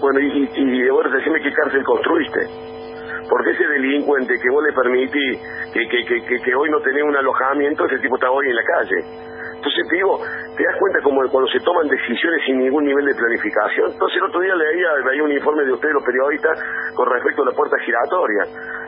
Bueno, 0.00 0.20
y, 0.20 0.48
y, 0.56 0.84
y 0.84 0.88
ahora 0.88 1.10
decime 1.10 1.40
qué 1.42 1.52
cárcel 1.52 1.84
construiste. 1.84 2.40
Porque 3.28 3.50
ese 3.50 3.66
delincuente 3.66 4.32
que 4.40 4.48
vos 4.50 4.64
le 4.64 4.72
permitís 4.72 5.38
que, 5.74 5.80
que, 5.86 6.04
que, 6.06 6.24
que, 6.24 6.36
que 6.42 6.54
hoy 6.54 6.70
no 6.70 6.80
tenés 6.80 7.02
un 7.02 7.14
alojamiento, 7.14 7.84
ese 7.84 7.98
tipo 7.98 8.14
está 8.16 8.30
hoy 8.30 8.48
en 8.48 8.56
la 8.56 8.62
calle. 8.64 8.98
Entonces 9.58 9.82
te 9.90 9.96
digo, 9.96 10.22
te 10.54 10.62
das 10.62 10.76
cuenta 10.78 11.02
como 11.02 11.18
cuando 11.28 11.50
se 11.50 11.58
toman 11.60 11.88
decisiones 11.90 12.38
sin 12.46 12.62
ningún 12.62 12.84
nivel 12.86 13.04
de 13.04 13.14
planificación. 13.14 13.90
Entonces 13.90 14.16
el 14.18 14.24
otro 14.30 14.40
día 14.40 14.54
leía, 14.54 14.90
leía 15.02 15.24
un 15.24 15.32
informe 15.32 15.64
de 15.66 15.72
ustedes 15.74 15.94
los 15.94 16.04
periodistas 16.06 16.54
con 16.94 17.10
respecto 17.10 17.42
a 17.42 17.46
la 17.46 17.52
puerta 17.52 17.76
giratoria. 17.82 18.42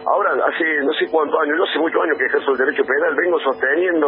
Ahora, 0.06 0.30
hace 0.46 0.64
no 0.86 0.92
sé 0.94 1.10
cuántos 1.10 1.34
años, 1.42 1.58
yo 1.58 1.64
hace 1.66 1.78
muchos 1.78 2.02
años 2.02 2.18
que 2.18 2.26
ejerzo 2.26 2.50
el 2.52 2.58
derecho 2.58 2.84
penal, 2.86 3.14
vengo 3.18 3.38
sosteniendo 3.40 4.06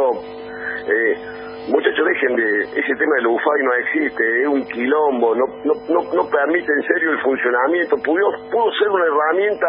eh, 0.86 1.42
Muchachos, 1.68 2.04
dejen 2.04 2.34
de... 2.34 2.60
Ese 2.74 2.94
tema 2.98 3.14
del 3.16 3.26
UFAI 3.28 3.62
no 3.62 3.72
existe, 3.74 4.42
es 4.42 4.48
un 4.48 4.66
quilombo, 4.66 5.32
no, 5.36 5.46
no, 5.62 5.74
no, 5.94 6.00
no 6.12 6.28
permite 6.28 6.72
en 6.72 6.82
serio 6.82 7.12
el 7.12 7.20
funcionamiento. 7.20 7.96
Pudo, 8.02 8.50
pudo 8.50 8.72
ser 8.72 8.88
una 8.90 9.04
herramienta 9.06 9.66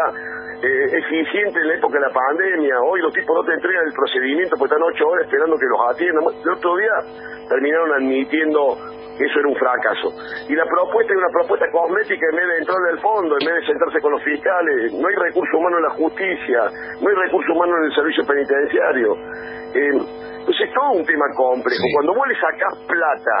eh, 0.62 0.86
eficiente 0.98 1.60
en 1.60 1.68
la 1.68 1.74
época 1.74 1.98
de 1.98 2.06
la 2.06 2.12
pandemia. 2.12 2.80
Hoy 2.82 3.00
los 3.00 3.12
tipos 3.12 3.34
no 3.36 3.44
te 3.44 3.54
entregan 3.54 3.86
el 3.86 3.92
procedimiento 3.92 4.56
porque 4.58 4.74
están 4.74 4.86
ocho 4.86 5.08
horas 5.08 5.26
esperando 5.26 5.56
que 5.56 5.66
los 5.66 5.80
atiendan. 5.90 6.24
El 6.24 6.50
otro 6.50 6.76
día 6.76 6.94
terminaron 7.48 7.92
admitiendo 7.92 8.76
que 9.16 9.24
eso 9.24 9.38
era 9.38 9.48
un 9.48 9.56
fracaso. 9.56 10.08
Y 10.48 10.54
la 10.54 10.66
propuesta 10.66 11.12
es 11.12 11.18
una 11.18 11.32
propuesta 11.32 11.66
cosmética 11.70 12.26
en 12.30 12.36
vez 12.36 12.46
de 12.46 12.56
entrar 12.58 12.80
al 12.90 13.00
fondo, 13.00 13.36
en 13.38 13.46
vez 13.46 13.54
de 13.62 13.66
sentarse 13.66 14.00
con 14.00 14.12
los 14.12 14.22
fiscales. 14.22 14.92
No 14.94 15.06
hay 15.08 15.14
recurso 15.14 15.58
humano 15.58 15.76
en 15.78 15.84
la 15.84 15.94
justicia, 15.94 16.60
no 17.00 17.06
hay 17.08 17.16
recurso 17.16 17.52
humano 17.52 17.72
en 17.78 17.84
el 17.84 17.94
servicio 17.94 18.22
penitenciario. 18.26 19.10
Eh, 19.74 19.90
entonces 20.44 20.68
es 20.68 20.74
todo 20.74 20.90
un 20.98 21.06
tema 21.06 21.26
complejo. 21.36 21.82
Sí. 21.82 21.94
Cuando 21.94 22.14
vos 22.14 22.26
le 22.28 22.36
sacás 22.36 22.74
plata 22.86 23.36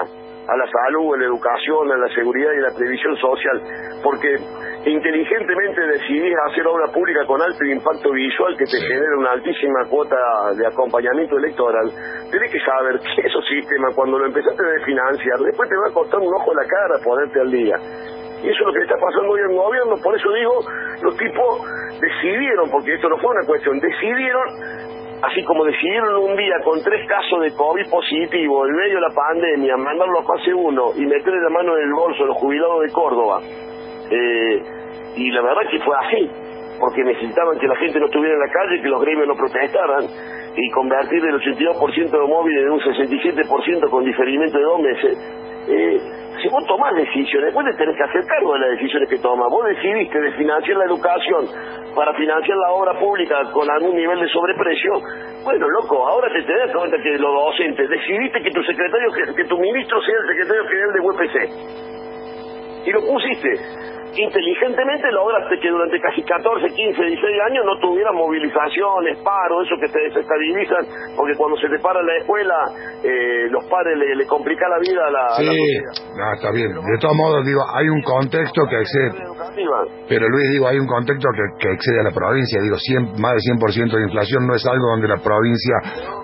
a 0.46 0.56
la 0.56 0.66
salud, 0.68 1.14
a 1.14 1.18
la 1.18 1.24
educación, 1.26 1.92
a 1.92 1.96
la 1.96 2.08
seguridad 2.14 2.52
y 2.52 2.58
a 2.58 2.68
la 2.68 2.74
previsión 2.76 3.16
social, 3.16 3.56
porque 4.02 4.36
inteligentemente 4.86 5.80
decidís 5.80 6.34
hacer 6.46 6.66
obra 6.66 6.92
pública 6.92 7.24
con 7.26 7.40
alto 7.40 7.64
impacto 7.64 8.10
visual 8.12 8.54
que 8.58 8.64
te 8.64 8.80
genera 8.80 9.16
una 9.16 9.32
altísima 9.32 9.84
cuota 9.88 10.16
de 10.56 10.66
acompañamiento 10.66 11.38
electoral, 11.38 11.88
tenés 12.30 12.52
que 12.52 12.60
saber 12.60 13.00
que 13.00 13.26
esos 13.26 13.44
sistemas, 13.48 13.94
cuando 13.94 14.18
lo 14.18 14.26
empezaste 14.26 14.60
a 14.60 14.84
financiar, 14.84 15.38
después 15.40 15.68
te 15.68 15.76
va 15.76 15.88
a 15.88 15.92
costar 15.92 16.20
un 16.20 16.34
ojo 16.34 16.52
a 16.52 16.62
la 16.62 16.68
cara 16.68 17.00
ponerte 17.02 17.40
al 17.40 17.50
día. 17.50 17.76
Y 18.44 18.48
eso 18.52 18.60
es 18.60 18.66
lo 18.66 18.72
que 18.74 18.84
está 18.84 18.96
pasando 19.00 19.32
hoy 19.32 19.40
en 19.40 19.50
el 19.52 19.56
gobierno, 19.56 19.96
por 20.04 20.14
eso 20.14 20.28
digo, 20.32 20.52
los 21.00 21.16
tipos 21.16 21.64
decidieron, 21.96 22.68
porque 22.70 22.94
esto 22.94 23.08
no 23.08 23.16
fue 23.16 23.30
una 23.32 23.46
cuestión, 23.46 23.80
decidieron 23.80 24.84
así 25.24 25.42
como 25.44 25.64
decidieron 25.64 26.16
un 26.16 26.36
día 26.36 26.60
con 26.62 26.82
tres 26.82 27.00
casos 27.08 27.40
de 27.40 27.56
COVID 27.56 27.88
positivo 27.88 28.66
en 28.66 28.74
medio 28.76 28.96
de 28.96 29.00
la 29.00 29.14
pandemia, 29.14 29.76
mandarlo 29.78 30.20
a 30.20 30.24
fase 30.24 30.52
1 30.52 30.82
y 30.96 31.06
meterle 31.06 31.40
la 31.40 31.48
mano 31.48 31.76
en 31.78 31.84
el 31.84 31.94
bolso 31.94 32.24
a 32.24 32.26
los 32.26 32.36
jubilados 32.36 32.82
de 32.82 32.92
Córdoba, 32.92 33.40
eh, 34.10 34.62
y 35.16 35.30
la 35.30 35.42
verdad 35.42 35.62
que 35.70 35.78
fue 35.80 35.96
así, 35.96 36.30
porque 36.80 37.04
necesitaban 37.04 37.58
que 37.58 37.68
la 37.68 37.76
gente 37.76 38.00
no 38.00 38.06
estuviera 38.06 38.34
en 38.34 38.40
la 38.40 38.52
calle, 38.52 38.82
que 38.82 38.88
los 38.88 39.00
gremios 39.00 39.28
no 39.28 39.34
protestaran, 39.34 40.04
y 40.56 40.70
convertir 40.70 41.24
el 41.24 41.34
82% 41.40 42.10
de 42.10 42.28
móviles 42.28 42.62
en 42.62 42.70
un 42.70 42.80
67% 42.80 43.90
con 43.90 44.04
diferimiento 44.04 44.58
de 44.58 44.64
dos 44.64 44.80
meses. 44.80 45.44
Eh, 45.66 45.98
si 46.42 46.48
vos 46.48 46.64
tomás 46.66 46.94
decisiones, 46.94 47.54
te 47.54 47.78
tenés 47.78 47.96
que 47.96 48.02
hacer 48.04 48.20
cargo 48.26 48.52
de 48.52 48.60
las 48.60 48.70
decisiones 48.76 49.08
que 49.08 49.18
tomas. 49.18 49.48
Vos 49.50 49.64
decidiste 49.64 50.20
de 50.20 50.32
financiar 50.32 50.76
la 50.76 50.84
educación 50.84 51.46
para 51.94 52.12
financiar 52.14 52.56
la 52.58 52.72
obra 52.72 52.98
pública 52.98 53.40
con 53.52 53.70
algún 53.70 53.96
nivel 53.96 54.20
de 54.20 54.28
sobreprecio. 54.28 54.92
Bueno, 55.42 55.66
loco, 55.68 56.06
ahora 56.06 56.28
te 56.28 56.42
das 56.42 56.70
cuenta 56.74 56.98
que 56.98 57.16
los 57.18 57.32
docentes 57.32 57.88
decidiste 57.88 58.42
que 58.42 58.50
tu 58.50 58.62
secretario, 58.62 59.08
que, 59.14 59.34
que 59.34 59.48
tu 59.48 59.58
ministro 59.58 60.00
sea 60.02 60.14
el 60.20 60.26
secretario 60.36 60.64
general 60.68 60.92
de 60.92 61.00
UPC. 61.00 61.36
Y 62.86 62.90
lo 62.92 63.00
pusiste 63.00 64.03
inteligentemente 64.16 65.10
lograste 65.12 65.58
que 65.58 65.70
durante 65.70 66.00
casi 66.00 66.22
14, 66.22 66.66
15, 66.66 67.02
16 67.02 67.40
años 67.50 67.64
no 67.64 67.78
tuviera 67.80 68.12
movilizaciones, 68.12 69.18
paros, 69.22 69.66
eso 69.66 69.76
que 69.80 69.88
te 69.88 70.00
desestabilizan, 70.08 71.14
porque 71.16 71.34
cuando 71.36 71.56
se 71.56 71.68
te 71.68 71.78
para 71.78 72.02
la 72.02 72.16
escuela, 72.16 72.54
eh, 73.02 73.48
los 73.50 73.64
padres 73.66 73.98
le, 73.98 74.14
le 74.14 74.26
complica 74.26 74.68
la 74.68 74.78
vida 74.78 75.02
a 75.06 75.10
la, 75.10 75.24
sí, 75.36 75.50
no, 76.16 76.32
está 76.32 76.50
bien. 76.52 76.70
De 76.72 76.98
todos 77.00 77.16
modos, 77.16 77.44
digo, 77.44 77.60
hay 77.74 77.88
un 77.88 78.02
contexto 78.02 78.62
que 78.70 78.76
excede. 78.80 79.18
Pero 80.08 80.28
Luis, 80.28 80.46
digo, 80.52 80.68
hay 80.68 80.78
un 80.78 80.86
contexto 80.86 81.28
que, 81.34 81.44
que 81.58 81.72
excede 81.74 82.00
a 82.00 82.04
la 82.04 82.14
provincia. 82.14 82.60
Digo, 82.62 82.76
100, 82.76 83.20
más 83.20 83.34
de 83.34 83.42
100% 83.52 83.90
de 83.90 84.02
inflación 84.04 84.46
no 84.46 84.54
es 84.54 84.64
algo 84.66 84.86
donde 84.94 85.08
la 85.08 85.18
provincia 85.18 85.76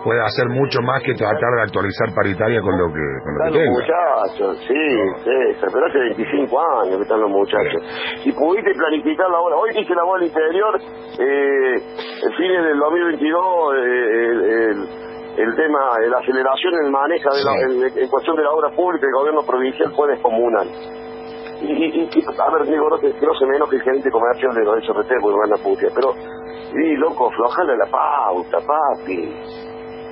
pueda 0.04 0.25
hacer 0.25 0.49
mucho 0.49 0.80
más 0.82 1.02
que 1.02 1.14
tratar 1.14 1.50
de 1.56 1.62
actualizar 1.62 2.14
paritaria 2.14 2.61
con 2.61 2.76
lo 2.78 2.87
que, 2.92 3.06
con 3.25 3.32
lo 3.35 3.40
que 3.44 3.59
tenga. 3.59 3.70
muchachos, 3.70 4.52
sí, 4.66 4.85
sí, 5.25 5.37
pero 5.61 5.87
hace 5.87 5.99
25 6.16 6.61
años 6.85 6.97
que 6.97 7.02
están 7.02 7.20
los 7.20 7.30
muchachos 7.30 7.79
si 8.22 8.32
pudiste 8.32 8.75
planificar 8.75 9.30
la 9.30 9.40
obra, 9.40 9.56
hoy 9.56 9.70
dije 9.75 9.94
la 9.94 10.04
obra 10.04 10.25
interior, 10.25 10.80
eh, 11.18 11.75
el 11.75 12.37
fin 12.37 12.49
del 12.49 12.78
2022, 12.78 13.75
eh, 13.76 14.70
el, 15.37 15.56
tema, 15.56 15.78
la 16.08 16.18
aceleración 16.18 16.75
en 16.75 16.87
el 16.87 16.90
manejo 16.90 17.30
de 17.30 17.44
la, 17.44 18.00
en, 18.02 18.08
cuestión 18.08 18.37
de 18.37 18.42
la 18.42 18.50
obra 18.50 18.70
pública, 18.70 19.06
el 19.06 19.12
gobierno 19.12 19.42
provincial 19.42 19.92
fue 19.94 20.08
descomunal. 20.08 20.68
Y, 21.62 21.72
y, 21.72 22.08
y, 22.08 22.25
a 22.25 22.50
ver, 22.50 22.66
digo, 22.66 22.88
no, 22.88 22.99
que 22.99 23.08
no 23.08 23.34
se 23.34 23.46
menos 23.46 23.68
que 23.68 23.76
el 23.76 23.82
gerente 23.82 24.10
comercial 24.10 24.54
de 24.54 24.64
los 24.64 24.84
SRT, 24.84 25.12
porque 25.20 25.38
van 25.38 25.52
a 25.52 25.62
putear, 25.62 25.92
pero, 25.94 26.14
y 26.72 26.96
loco, 26.96 27.30
flojale 27.30 27.76
la 27.76 27.87
pauta, 27.87 28.58
papi 28.66 29.59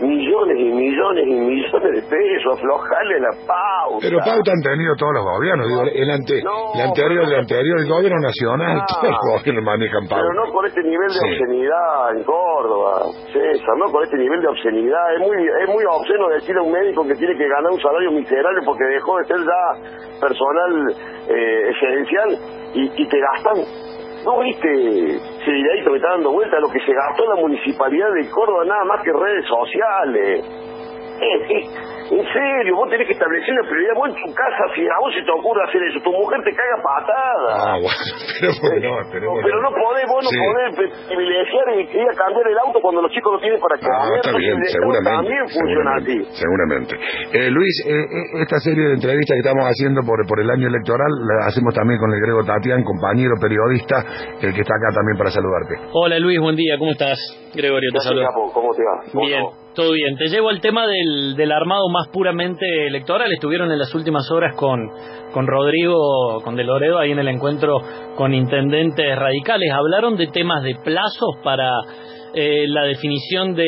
millones 0.01 0.57
y 0.59 0.71
millones 0.71 1.25
y 1.27 1.35
millones 1.35 1.91
de 1.95 2.03
pesos, 2.03 2.59
aflojarle 2.59 3.21
la 3.21 3.33
pauta. 3.47 4.03
Pero 4.03 4.19
pauta 4.19 4.53
han 4.53 4.63
tenido 4.63 4.95
todos 4.97 5.15
los 5.15 5.25
gobiernos, 5.25 5.67
digo, 5.69 5.83
el, 5.83 6.11
ante, 6.11 6.39
el 6.39 6.81
anterior, 6.81 7.25
el 7.25 7.35
anterior, 7.35 7.77
el 7.79 7.89
gobierno 7.89 8.21
nacional, 8.21 8.85
todos 8.87 9.11
los 9.11 9.21
gobiernos 9.35 9.65
manejan 9.65 10.05
pauta. 10.07 10.23
Pero 10.23 10.35
no 10.35 10.53
con 10.53 10.67
este 10.67 10.83
nivel 10.83 11.11
de 11.11 11.21
obscenidad 11.21 12.17
en 12.17 12.25
Córdoba, 12.25 12.93
César, 13.33 13.75
no 13.79 13.87
con 13.91 14.05
este 14.05 14.19
nivel 14.19 14.41
de 14.41 14.49
obscenidad. 14.49 15.05
Es 15.15 15.21
muy, 15.21 15.37
es 15.37 15.69
muy 15.69 15.85
obsceno 15.85 16.29
decirle 16.29 16.61
a 16.61 16.65
un 16.65 16.73
médico 16.73 17.07
que 17.07 17.15
tiene 17.15 17.35
que 17.37 17.49
ganar 17.49 17.73
un 17.73 17.81
salario 17.81 18.13
miserable 18.13 18.61
porque 18.65 18.85
dejó 18.85 19.19
de 19.19 19.25
ser 19.25 19.41
ya 19.43 19.63
personal 20.21 20.73
eh, 21.29 21.71
esencial 21.71 22.29
y, 22.75 23.03
y 23.03 23.09
te 23.09 23.19
gastan 23.19 23.88
¿No 24.25 24.41
viste 24.41 24.69
ese 24.69 25.51
videito 25.51 25.91
que 25.91 25.97
está 25.97 26.11
dando 26.11 26.33
vuelta 26.33 26.59
lo 26.61 26.69
que 26.69 26.81
se 26.81 26.93
gastó 26.93 27.25
la 27.27 27.41
municipalidad 27.41 28.13
de 28.15 28.31
Córdoba 28.31 28.65
nada 28.65 28.85
más 28.85 29.03
que 29.03 29.13
redes 29.13 29.45
sociales? 29.47 30.45
Eh, 32.11 32.15
eh 32.15 32.19
en 32.19 32.27
serio, 32.33 32.77
vos 32.77 32.89
tenés 32.91 33.07
que 33.07 33.13
establecer 33.13 33.53
una 33.53 33.69
prioridad. 33.69 33.95
Vos 33.95 34.09
en 34.09 34.17
tu 34.17 34.31
casa, 34.35 34.63
si 34.75 34.83
a 34.83 34.97
vos 35.01 35.13
se 35.15 35.23
te 35.23 35.33
ocurre 35.33 35.61
hacer 35.65 35.83
eso, 35.83 35.99
tu 36.01 36.13
mujer 36.13 36.41
te 36.45 36.53
caga 36.53 36.77
patada. 36.83 37.51
Ah, 37.57 37.77
bueno, 37.79 38.03
pero 38.41 38.53
bueno, 38.61 38.89
pero, 39.13 39.27
bueno. 39.33 39.45
pero 39.45 39.57
no 39.63 39.71
podés, 39.71 40.07
vos 40.09 40.23
no 40.25 40.33
podés 40.33 40.71
privilegiar 41.09 41.67
y 41.77 41.81
ir 41.89 42.09
a 42.09 42.17
cambiar 42.17 42.47
el 42.49 42.59
auto 42.59 42.81
cuando 42.81 43.03
los 43.03 43.11
chicos 43.13 43.33
lo 43.33 43.41
tienen 43.41 43.61
para 43.61 43.77
cambiar. 43.79 44.13
Ah, 44.13 44.17
está 44.17 44.33
bien, 44.37 44.57
seguramente. 44.65 45.11
También 45.11 45.45
funciona 45.49 45.91
seguramente, 45.99 46.13
así. 46.13 46.39
Seguramente. 46.39 46.93
Eh, 47.33 47.51
Luis, 47.51 47.75
eh, 47.87 47.93
eh, 47.93 48.43
esta 48.43 48.59
serie 48.61 48.85
de 48.89 48.95
entrevistas 48.95 49.35
que 49.35 49.45
estamos 49.45 49.65
haciendo 49.65 50.01
por, 50.03 50.19
por 50.27 50.39
el 50.41 50.49
año 50.51 50.69
electoral, 50.69 51.13
la 51.13 51.47
hacemos 51.49 51.73
también 51.75 51.99
con 51.99 52.13
el 52.13 52.21
Grego 52.21 52.45
Tatián, 52.45 52.85
compañero 52.85 53.35
periodista, 53.41 54.05
el 54.43 54.53
que 54.55 54.63
está 54.63 54.75
acá 54.75 54.91
también 54.95 55.17
para 55.17 55.31
saludarte. 55.31 55.93
Hola 55.93 56.19
Luis, 56.19 56.41
buen 56.41 56.57
día, 56.57 56.77
¿cómo 56.79 56.93
estás? 56.93 57.19
Gregorio, 57.55 57.91
te 57.93 58.01
saludo. 58.01 58.27
¿Cómo 58.53 58.71
te 58.75 58.83
va? 58.85 59.25
Bien. 59.25 59.69
Todo 59.75 59.93
bien. 59.93 60.17
Te 60.17 60.27
llevo 60.27 60.49
al 60.49 60.61
tema 60.61 60.87
del, 60.87 61.37
del 61.37 61.53
armado 61.53 61.89
más 61.91 61.98
puramente 62.13 62.87
electoral. 62.87 63.33
Estuvieron 63.33 63.71
en 63.73 63.79
las 63.79 63.95
últimas 63.95 64.31
horas 64.31 64.55
con, 64.57 64.89
con 65.33 65.47
Rodrigo, 65.47 66.41
con 66.45 66.55
De 66.55 66.65
Loredo, 66.65 66.99
ahí 66.99 67.11
en 67.13 67.19
el 67.19 67.29
encuentro 67.29 67.81
con 68.17 68.33
intendentes 68.33 69.19
radicales. 69.19 69.73
Hablaron 69.73 70.17
de 70.17 70.29
temas 70.29 70.63
de 70.63 70.77
plazos 70.77 71.37
para 71.43 71.71
eh, 72.35 72.67
la 72.69 72.85
definición 72.85 73.55
de 73.55 73.67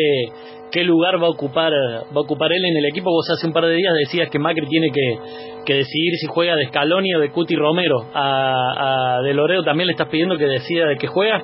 qué 0.70 0.84
lugar 0.84 1.20
va 1.20 1.26
a 1.26 1.30
ocupar 1.30 1.72
va 1.72 2.16
a 2.16 2.20
ocupar 2.20 2.52
él 2.52 2.64
en 2.64 2.76
el 2.76 2.86
equipo. 2.86 3.10
Vos 3.10 3.28
hace 3.30 3.46
un 3.46 3.52
par 3.52 3.64
de 3.64 3.74
días 3.74 3.92
decías 4.06 4.30
que 4.30 4.38
Macri 4.38 4.66
tiene 4.66 4.90
que, 4.92 5.18
que 5.66 5.74
decidir 5.74 6.14
si 6.20 6.26
juega 6.28 6.54
de 6.56 6.66
Scaloni 6.66 7.14
o 7.14 7.20
de 7.20 7.30
Cuti 7.30 7.56
Romero. 7.56 7.96
A, 8.14 9.18
a 9.18 9.62
también 9.64 9.86
le 9.86 9.92
estás 9.92 10.08
pidiendo 10.08 10.36
que 10.36 10.46
decida 10.46 10.86
de 10.86 10.96
qué 10.96 11.06
juega. 11.06 11.42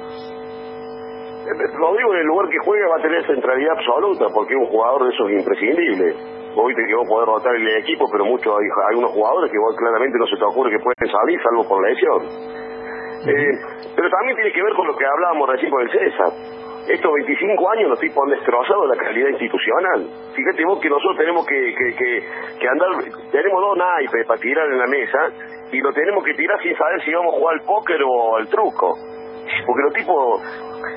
Rodrigo 1.46 2.12
en 2.14 2.20
el 2.20 2.26
lugar 2.26 2.48
que 2.48 2.58
juega 2.64 2.88
va 2.88 2.98
a 2.98 3.02
tener 3.02 3.26
centralidad 3.26 3.78
absoluta 3.78 4.26
porque 4.34 4.54
es 4.54 4.60
un 4.60 4.66
jugador 4.66 5.04
de 5.06 5.14
esos 5.14 5.30
imprescindibles. 5.30 6.45
Viste 6.56 6.82
que 6.88 6.94
vos 6.94 7.06
podés 7.08 7.28
rotar 7.28 7.54
el 7.54 7.68
equipo, 7.76 8.08
pero 8.10 8.24
muchos 8.24 8.48
hay, 8.48 8.64
hay 8.64 8.96
unos 8.96 9.12
jugadores 9.12 9.52
que 9.52 9.58
vos 9.58 9.76
claramente 9.76 10.18
no 10.18 10.26
se 10.26 10.36
te 10.36 10.44
ocurre 10.44 10.70
que 10.70 10.82
pueden 10.82 11.12
salir 11.12 11.38
salvo 11.42 11.68
por 11.68 11.84
lesión. 11.84 12.20
Eh, 13.26 13.52
pero 13.94 14.08
también 14.10 14.36
tiene 14.36 14.52
que 14.52 14.62
ver 14.62 14.74
con 14.74 14.86
lo 14.86 14.96
que 14.96 15.04
hablábamos 15.04 15.48
recién 15.50 15.70
con 15.70 15.82
el 15.82 15.90
César. 15.90 16.32
Estos 16.88 17.12
25 17.12 17.70
años 17.70 17.90
los 17.90 18.00
tipos 18.00 18.22
han 18.22 18.30
destrozado 18.30 18.86
la 18.86 18.96
calidad 18.96 19.30
institucional. 19.30 20.06
Fíjate 20.34 20.64
vos 20.64 20.78
que 20.80 20.88
nosotros 20.88 21.18
tenemos 21.18 21.44
que, 21.46 21.74
que, 21.74 21.96
que, 21.96 22.10
que 22.60 22.68
andar, 22.68 22.88
tenemos 23.32 23.60
dos 23.60 23.76
naipes 23.76 24.26
para 24.26 24.40
tirar 24.40 24.66
en 24.70 24.78
la 24.78 24.86
mesa 24.86 25.18
y 25.72 25.80
lo 25.80 25.92
tenemos 25.92 26.24
que 26.24 26.34
tirar 26.34 26.60
sin 26.62 26.76
saber 26.76 27.02
si 27.04 27.12
vamos 27.12 27.34
a 27.34 27.38
jugar 27.38 27.54
al 27.58 27.66
póker 27.66 28.00
o 28.06 28.36
al 28.36 28.48
truco. 28.48 28.94
Porque 29.66 29.82
los 29.82 29.94
tipos, 29.94 30.42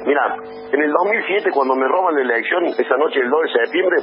mira, 0.06 0.36
en 0.72 0.82
el 0.82 0.92
2007 0.92 1.50
cuando 1.52 1.76
me 1.76 1.88
roban 1.88 2.16
la 2.16 2.22
elección, 2.22 2.66
esa 2.66 2.98
noche 2.98 3.20
del 3.20 3.30
2 3.30 3.42
de 3.42 3.66
septiembre, 3.66 3.98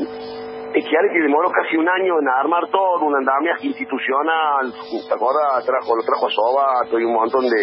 es 0.74 0.84
que 0.84 1.22
demoró 1.22 1.50
casi 1.50 1.76
un 1.76 1.88
año 1.88 2.18
en 2.20 2.28
armar 2.28 2.68
todo, 2.70 3.06
un 3.06 3.16
andamiaje 3.16 3.66
institucional, 3.66 4.72
¿te 4.72 5.14
acuerdas? 5.14 5.64
Trajo, 5.64 5.96
lo 5.96 6.02
trajo 6.02 6.26
a 6.26 6.30
Sobato 6.30 6.98
y 6.98 7.04
un 7.04 7.14
montón 7.14 7.44
de, 7.48 7.62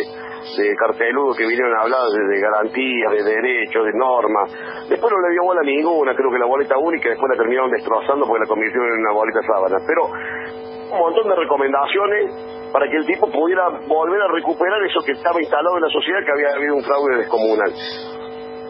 de 0.58 0.76
carteludos 0.76 1.38
que 1.38 1.46
vinieron 1.46 1.74
a 1.76 1.84
hablar 1.84 2.02
de, 2.10 2.40
garantías, 2.40 3.12
de 3.12 3.24
derechos, 3.24 3.86
de 3.86 3.94
normas. 3.94 4.52
Después 4.90 5.12
no 5.12 5.20
le 5.20 5.32
dio 5.32 5.44
bola 5.44 5.62
ninguna, 5.64 6.16
creo 6.16 6.32
que 6.32 6.40
la 6.40 6.46
boleta 6.46 6.78
única, 6.78 7.10
después 7.10 7.30
la 7.32 7.38
terminaron 7.38 7.72
destrozando 7.72 8.26
porque 8.26 8.44
la 8.44 8.50
convirtieron 8.50 8.88
en 8.94 9.00
una 9.00 9.14
boleta 9.14 9.40
sábana. 9.46 9.78
Pero 9.86 10.02
un 10.94 11.00
montón 11.00 11.28
de 11.28 11.36
recomendaciones 11.36 12.70
para 12.72 12.90
que 12.90 12.98
el 12.98 13.06
tipo 13.06 13.30
pudiera 13.30 13.70
volver 13.88 14.22
a 14.22 14.28
recuperar 14.34 14.82
eso 14.84 15.00
que 15.06 15.14
estaba 15.14 15.40
instalado 15.40 15.78
en 15.78 15.84
la 15.84 15.90
sociedad, 15.90 16.20
que 16.26 16.32
había 16.32 16.56
habido 16.56 16.76
un 16.76 16.84
fraude 16.84 17.18
descomunal. 17.18 17.72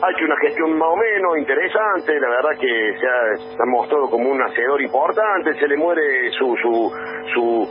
Ha 0.04 0.12
hecho 0.12 0.26
una 0.26 0.36
gestión 0.36 0.78
más 0.78 0.90
o 0.90 0.98
menos 0.98 1.38
interesante, 1.38 2.20
la 2.20 2.28
verdad 2.28 2.60
que 2.60 2.94
se 3.00 3.08
ha, 3.08 3.66
mostrado 3.66 4.10
como 4.10 4.30
un 4.32 4.42
hacedor 4.42 4.82
importante, 4.82 5.54
se 5.54 5.68
le 5.68 5.78
muere 5.78 6.30
su 6.32 6.54
su 6.58 7.64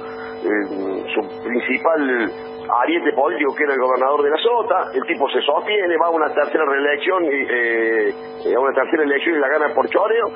eh, 0.43 1.05
su 1.13 1.21
principal 1.45 2.33
ariete 2.81 3.13
político 3.13 3.55
que 3.55 3.65
era 3.65 3.75
el 3.75 3.81
gobernador 3.81 4.23
de 4.23 4.31
la 4.31 4.39
Sota, 4.39 4.91
el 4.95 5.05
tipo 5.05 5.29
se 5.29 5.41
sostiene, 5.43 5.97
va 5.99 6.07
a 6.07 6.11
una 6.11 6.33
tercera 6.33 6.65
reelección, 6.65 7.23
eh, 7.29 8.15
a 8.55 8.61
una 8.61 8.73
tercera 8.73 9.03
elección 9.03 9.37
y 9.37 9.39
la 9.39 9.49
gana 9.49 9.75
por 9.75 9.89
choreo, 9.89 10.27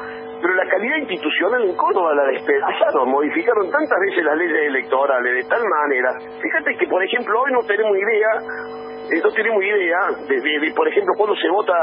pero 0.41 0.55
la 0.55 0.69
calidad 0.69 0.97
institucional 0.99 1.65
en 1.65 1.77
Córdoba 1.77 2.15
la 2.15 2.25
despedazaron, 2.25 3.09
modificaron 3.11 3.71
tantas 3.71 3.99
veces 4.01 4.25
las 4.25 4.37
leyes 4.37 4.69
electorales 4.69 5.45
de 5.45 5.49
tal 5.49 5.63
manera. 5.65 6.13
Fíjate 6.43 6.77
que, 6.77 6.87
por 6.87 7.03
ejemplo, 7.03 7.41
hoy 7.41 7.53
no 7.53 7.61
tenemos 7.67 7.97
idea, 7.97 8.31
eh, 8.37 8.96
no 9.23 9.31
tenemos 9.31 9.63
idea 9.63 9.99
de, 10.29 10.73
por 10.75 10.89
ejemplo, 10.89 11.15
cuando 11.17 11.37
se 11.37 11.49
vota, 11.49 11.75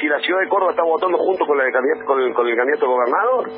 si 0.00 0.06
la 0.06 0.18
ciudad 0.20 0.40
de 0.40 0.48
Córdoba 0.48 0.70
está 0.72 0.84
votando 0.84 1.18
junto 1.18 1.44
con, 1.46 1.58
la 1.58 1.64
de 1.64 1.72
candidato, 1.72 2.04
con, 2.06 2.20
el, 2.20 2.34
con 2.34 2.46
el 2.46 2.56
candidato 2.56 2.86
gobernador. 2.86 3.48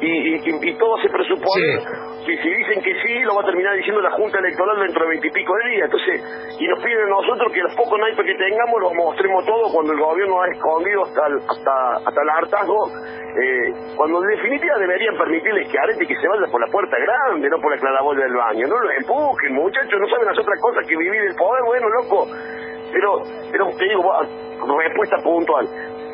y, 0.00 0.68
y, 0.68 0.74
todo 0.78 0.96
se 1.02 1.08
presupone 1.08 2.10
que 2.24 2.36
si 2.36 2.48
dicen 2.48 2.82
que 2.82 2.94
sí, 3.02 3.20
lo 3.24 3.34
va 3.34 3.42
a 3.42 3.46
terminar 3.46 3.74
diciendo 3.76 4.00
la 4.00 4.10
Junta 4.12 4.38
Electoral 4.38 4.80
dentro 4.80 5.04
de 5.04 5.10
veintipico 5.10 5.52
de 5.56 5.70
días. 5.70 5.90
Entonces, 5.90 6.56
y 6.60 6.68
nos 6.68 6.82
piden 6.82 7.04
a 7.04 7.10
nosotros 7.10 7.52
que 7.52 7.60
los 7.60 7.74
pocos 7.74 7.98
naipes 7.98 8.24
que 8.24 8.34
tengamos 8.34 8.80
los 8.80 8.94
mostremos 8.94 9.44
todo 9.44 9.72
cuando 9.72 9.92
el 9.92 9.98
gobierno 9.98 10.40
ha 10.40 10.48
escondido 10.48 11.02
hasta 11.02 11.26
el, 11.26 11.36
hasta, 11.36 11.74
hasta 12.06 12.20
el 12.22 12.30
hartazgo, 12.30 12.80
eh, 12.90 13.72
cuando 13.96 14.22
en 14.22 14.30
definitiva 14.36 14.78
deberían 14.78 15.16
permitirles 15.16 15.68
que 15.70 15.78
Arete 15.78 16.06
que 16.06 16.16
se 16.16 16.28
vaya 16.28 16.46
por 16.50 16.60
la 16.60 16.70
puerta 16.70 16.96
grande, 16.96 17.48
no 17.48 17.56
por 17.60 17.72
la 17.72 17.80
claraboya 17.80 18.24
del 18.24 18.36
baño. 18.36 18.66
No 18.68 18.78
lo 18.78 18.90
empujen, 18.90 19.54
muchachos, 19.54 20.00
no 20.00 20.08
saben 20.08 20.28
hacer 20.28 20.42
otra 20.42 20.58
cosa 20.60 20.80
que 20.86 20.96
vivir 20.96 21.22
el 21.22 21.34
poder, 21.36 21.62
bueno, 21.64 21.88
loco. 21.88 22.26
Pero, 22.92 23.22
pero 23.50 23.68
te 23.76 23.84
digo, 23.84 24.02
respuesta 24.78 25.16
puntual 25.22 25.66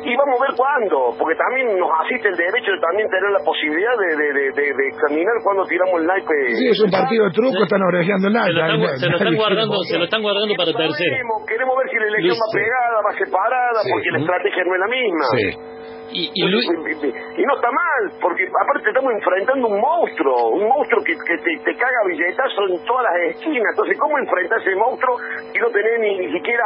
y 0.07 0.15
vamos 0.15 0.39
a 0.39 0.43
ver 0.47 0.53
cuándo, 0.55 1.11
porque 1.19 1.35
también 1.35 1.67
nos 1.75 1.91
asiste 2.05 2.29
el 2.29 2.37
derecho 2.37 2.71
de 2.71 2.79
también 2.79 3.09
tener 3.11 3.27
la 3.27 3.43
posibilidad 3.43 3.91
de, 3.97 4.09
de, 4.15 4.55
de, 4.55 4.83
examinar 4.87 5.35
cuándo 5.43 5.67
tiramos 5.67 5.99
el 5.99 6.07
naipe. 6.07 6.37
Sí, 6.55 6.65
es 6.71 6.79
un 6.79 6.91
partido 6.91 7.27
de 7.27 7.31
truco, 7.35 7.59
están 7.59 7.83
orejeando 7.83 8.31
el 8.31 8.33
naipe. 8.33 8.55
Se 9.03 9.09
lo, 9.09 9.17
están, 9.17 9.35
guardando, 9.35 9.75
se 9.83 9.97
lo 9.97 10.05
están 10.05 10.21
guardando 10.21 10.53
para 10.55 10.71
tercero. 10.71 11.11
Queremos, 11.43 11.75
ver 11.75 11.87
si 11.91 11.97
la 11.99 12.07
elección 12.07 12.37
va 12.39 12.47
pegada, 12.55 12.95
va 13.03 13.11
separada, 13.19 13.79
porque 13.83 14.09
la 14.15 14.19
estrategia 14.23 14.63
no 14.63 14.71
es 14.71 14.81
la 14.85 14.91
misma. 14.95 15.25
Sí. 15.35 15.76
Y, 16.09 16.31
y, 16.33 16.45
y, 16.45 17.45
no 17.45 17.55
está 17.55 17.69
mal, 17.71 18.11
porque 18.21 18.47
aparte 18.47 18.87
estamos 18.87 19.11
enfrentando 19.11 19.67
un 19.67 19.79
monstruo, 19.79 20.49
un 20.51 20.67
monstruo 20.67 21.03
que, 21.03 21.13
que 21.13 21.37
te, 21.37 21.57
te, 21.63 21.75
caga 21.75 22.03
billetazo 22.07 22.61
en 22.69 22.85
todas 22.85 23.03
las 23.03 23.35
esquinas. 23.35 23.71
Entonces, 23.71 23.97
¿cómo 23.99 24.17
enfrentar 24.17 24.59
ese 24.61 24.75
monstruo 24.75 25.17
y 25.53 25.59
no 25.59 25.69
tener 25.69 25.99
ni, 25.99 26.17
ni 26.19 26.31
siquiera 26.31 26.63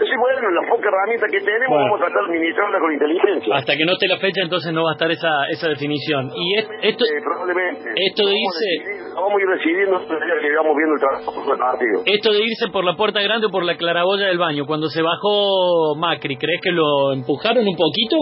entonces, 0.00 0.16
bueno, 0.16 0.48
la 0.48 0.64
poca 0.64 0.88
herramienta 0.88 1.26
que 1.28 1.40
tenemos 1.44 1.76
vamos 1.76 2.00
a 2.00 2.08
tratar 2.08 2.24
de 2.24 2.32
administrarla 2.32 2.80
con 2.80 2.88
inteligencia. 2.88 3.52
Hasta 3.52 3.76
que 3.76 3.84
no 3.84 3.92
esté 3.92 4.08
la 4.08 4.16
fecha, 4.16 4.40
entonces 4.40 4.72
no 4.72 4.80
va 4.84 4.90
a 4.90 4.96
estar 4.96 5.10
esa 5.12 5.44
esa 5.52 5.68
definición. 5.68 6.32
Y 6.32 6.56
esto, 6.56 7.04
eh, 7.04 7.20
probablemente. 7.20 7.84
Esto 8.00 8.24
de 8.24 8.32
irse... 8.32 9.12
Vamos 9.12 9.36
a 9.36 9.40
ir 9.44 9.50
decidiendo 9.60 10.00
que 10.00 10.48
vamos 10.56 10.72
viendo 10.72 10.94
el 10.96 11.00
trabajo 11.04 11.36
del 11.36 11.58
partido. 11.60 11.96
Esto 12.06 12.32
de 12.32 12.40
irse 12.40 12.72
por 12.72 12.84
la 12.88 12.96
puerta 12.96 13.20
grande 13.20 13.48
o 13.48 13.50
por 13.50 13.64
la 13.64 13.76
claraboya 13.76 14.32
del 14.32 14.38
baño, 14.38 14.64
cuando 14.64 14.88
se 14.88 15.02
bajó 15.02 15.94
Macri, 15.96 16.36
¿crees 16.36 16.60
que 16.64 16.72
lo 16.72 17.12
empujaron 17.12 17.68
un 17.68 17.76
poquito? 17.76 18.16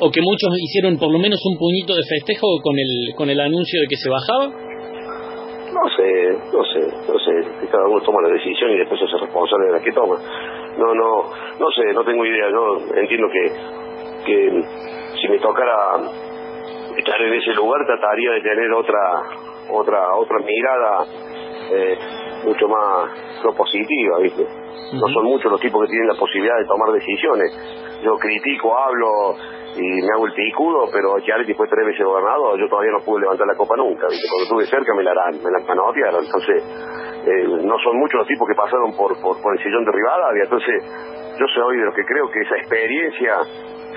¿O 0.00 0.10
que 0.10 0.22
muchos 0.22 0.50
hicieron 0.58 0.98
por 0.98 1.12
lo 1.12 1.18
menos 1.18 1.38
un 1.46 1.58
puñito 1.58 1.94
de 1.94 2.02
festejo 2.02 2.46
con 2.62 2.74
el, 2.74 3.14
con 3.14 3.30
el 3.30 3.38
anuncio 3.38 3.80
de 3.80 3.86
que 3.86 3.96
se 3.96 4.10
bajaba? 4.10 4.67
No 5.78 5.88
sé, 5.90 6.32
no 6.52 6.64
sé, 6.64 6.80
no 7.06 7.18
sé. 7.18 7.68
Cada 7.70 7.86
uno 7.86 8.00
toma 8.00 8.22
la 8.22 8.30
decisión 8.30 8.70
y 8.72 8.78
después 8.78 9.00
hace 9.00 9.16
responsable 9.18 9.66
de 9.66 9.72
la 9.72 9.80
que 9.80 9.92
toma. 9.92 10.16
No, 10.76 10.92
no, 10.92 11.30
no 11.58 11.70
sé, 11.70 11.92
no 11.92 12.02
tengo 12.04 12.24
idea. 12.24 12.50
Yo 12.50 12.78
entiendo 12.96 13.28
que, 13.30 13.52
que 14.26 14.62
si 15.20 15.28
me 15.28 15.38
tocara 15.38 16.00
estar 16.96 17.22
en 17.22 17.32
ese 17.32 17.52
lugar 17.54 17.86
trataría 17.86 18.32
de 18.32 18.40
tener 18.40 18.72
otra, 18.72 19.22
otra, 19.70 20.16
otra 20.16 20.38
mirada 20.38 21.04
eh, 21.70 21.98
mucho 22.44 22.66
más 22.66 23.40
propositiva, 23.40 24.18
¿viste? 24.18 24.44
No 24.94 25.06
son 25.12 25.24
muchos 25.24 25.52
los 25.52 25.60
tipos 25.60 25.82
que 25.82 25.90
tienen 25.90 26.08
la 26.08 26.18
posibilidad 26.18 26.58
de 26.58 26.64
tomar 26.64 26.90
decisiones. 26.92 28.00
Yo 28.02 28.16
critico, 28.16 28.76
hablo, 28.76 29.36
y 29.78 30.02
me 30.02 30.10
hago 30.14 30.26
el 30.26 30.34
picudo, 30.34 30.90
pero 30.92 31.18
Chiaretti 31.20 31.54
fue 31.54 31.68
tres 31.68 31.86
veces 31.86 32.04
gobernador, 32.04 32.58
yo 32.58 32.68
todavía 32.68 32.90
no 32.98 33.04
pude 33.04 33.22
levantar 33.22 33.46
la 33.46 33.54
copa 33.54 33.76
nunca, 33.76 34.10
cuando 34.10 34.42
estuve 34.42 34.66
cerca 34.66 34.90
me 34.94 35.04
la, 35.04 35.14
me 35.30 35.50
la 35.54 35.60
manotearon, 35.62 36.24
entonces 36.24 36.58
eh, 37.22 37.46
no 37.62 37.78
son 37.78 37.94
muchos 37.98 38.18
los 38.18 38.26
tipos 38.26 38.48
que 38.48 38.58
pasaron 38.58 38.90
por, 38.98 39.14
por, 39.22 39.40
por 39.40 39.54
el 39.54 39.62
sillón 39.62 39.84
de 39.84 39.92
Rivadavia, 39.92 40.42
entonces 40.42 40.76
yo 41.38 41.46
soy 41.54 41.78
de 41.78 41.84
los 41.84 41.94
que 41.94 42.04
creo 42.04 42.26
que 42.26 42.40
esa 42.42 42.56
experiencia 42.58 43.34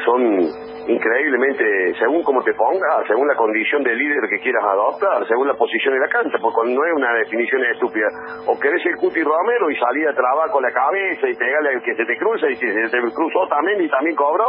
son 0.05 0.70
increíblemente, 0.87 1.93
según 1.99 2.23
como 2.23 2.41
te 2.43 2.53
pongas, 2.53 3.05
según 3.07 3.27
la 3.27 3.35
condición 3.35 3.83
de 3.83 3.95
líder 3.95 4.21
que 4.29 4.39
quieras 4.39 4.63
adoptar, 4.63 5.27
según 5.27 5.47
la 5.47 5.53
posición 5.53 5.93
de 5.93 5.99
la 5.99 6.07
cancha, 6.07 6.37
porque 6.41 6.73
no 6.73 6.85
es 6.85 6.93
una 6.95 7.13
definición 7.13 7.63
estúpida. 7.65 8.07
O 8.47 8.59
querés 8.59 8.85
el 8.85 8.97
Cuti 8.97 9.21
Romero 9.21 9.69
y 9.69 9.75
salir 9.75 10.07
a 10.07 10.13
trabajar 10.13 10.49
con 10.51 10.63
la 10.63 10.71
cabeza 10.71 11.27
y 11.29 11.35
pegarle 11.35 11.69
al 11.75 11.81
que 11.81 11.95
se 11.95 12.05
te 12.05 12.17
cruza 12.17 12.49
y 12.49 12.55
si 12.55 12.67
se 12.67 12.89
te 12.89 12.99
cruzó 13.13 13.47
también 13.47 13.81
y 13.81 13.89
también 13.89 14.15
cobró. 14.15 14.45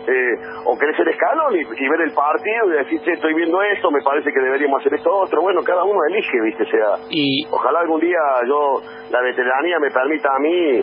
Eh, 0.00 0.34
o 0.64 0.78
querés 0.78 0.98
el 0.98 1.08
escalón 1.08 1.54
y, 1.54 1.88
ver 1.88 2.00
el 2.00 2.12
partido 2.12 2.66
y 2.66 2.84
decir, 2.84 3.00
estoy 3.06 3.34
viendo 3.34 3.62
esto, 3.62 3.90
me 3.90 4.00
parece 4.02 4.32
que 4.32 4.40
deberíamos 4.40 4.80
hacer 4.80 4.94
esto 4.94 5.10
otro. 5.12 5.42
Bueno, 5.42 5.60
cada 5.62 5.84
uno 5.84 6.00
elige, 6.08 6.40
¿viste? 6.42 6.64
sea, 6.64 6.96
y... 7.10 7.46
ojalá 7.50 7.80
algún 7.80 8.00
día 8.00 8.18
yo, 8.46 8.80
la 9.10 9.20
veteranía 9.20 9.78
me 9.78 9.90
permita 9.90 10.28
a 10.34 10.38
mí 10.38 10.82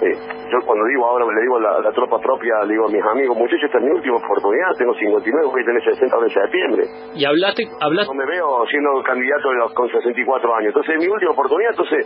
eh, 0.00 0.16
yo 0.48 0.58
cuando 0.64 0.84
digo 0.86 1.04
ahora, 1.04 1.26
le 1.28 1.42
digo 1.42 1.56
a 1.58 1.82
la, 1.82 1.92
tropa 1.92 2.18
propia, 2.18 2.64
le 2.64 2.72
digo 2.72 2.88
a 2.88 2.90
mis 2.90 3.04
amigos, 3.04 3.36
muchachos, 3.36 3.68
esta 3.68 3.78
es 3.78 3.84
mi 3.84 3.90
última 3.90 4.16
oportunidad, 4.16 4.72
tengo 4.78 4.94
59, 4.94 5.46
voy 5.46 5.62
a 5.62 5.66
tener 5.66 5.82
60 5.84 6.16
de 6.16 6.30
septiembre. 6.30 6.82
¿Y 7.14 7.24
hablaste? 7.24 7.68
hablaste? 7.80 8.08
No 8.08 8.16
me 8.16 8.26
veo 8.26 8.64
siendo 8.70 9.02
candidato 9.04 9.48
con 9.74 9.88
64 9.88 10.56
años, 10.56 10.68
entonces 10.72 10.94
es 10.96 11.00
mi 11.04 11.12
última 11.12 11.32
oportunidad, 11.32 11.70
entonces 11.76 12.00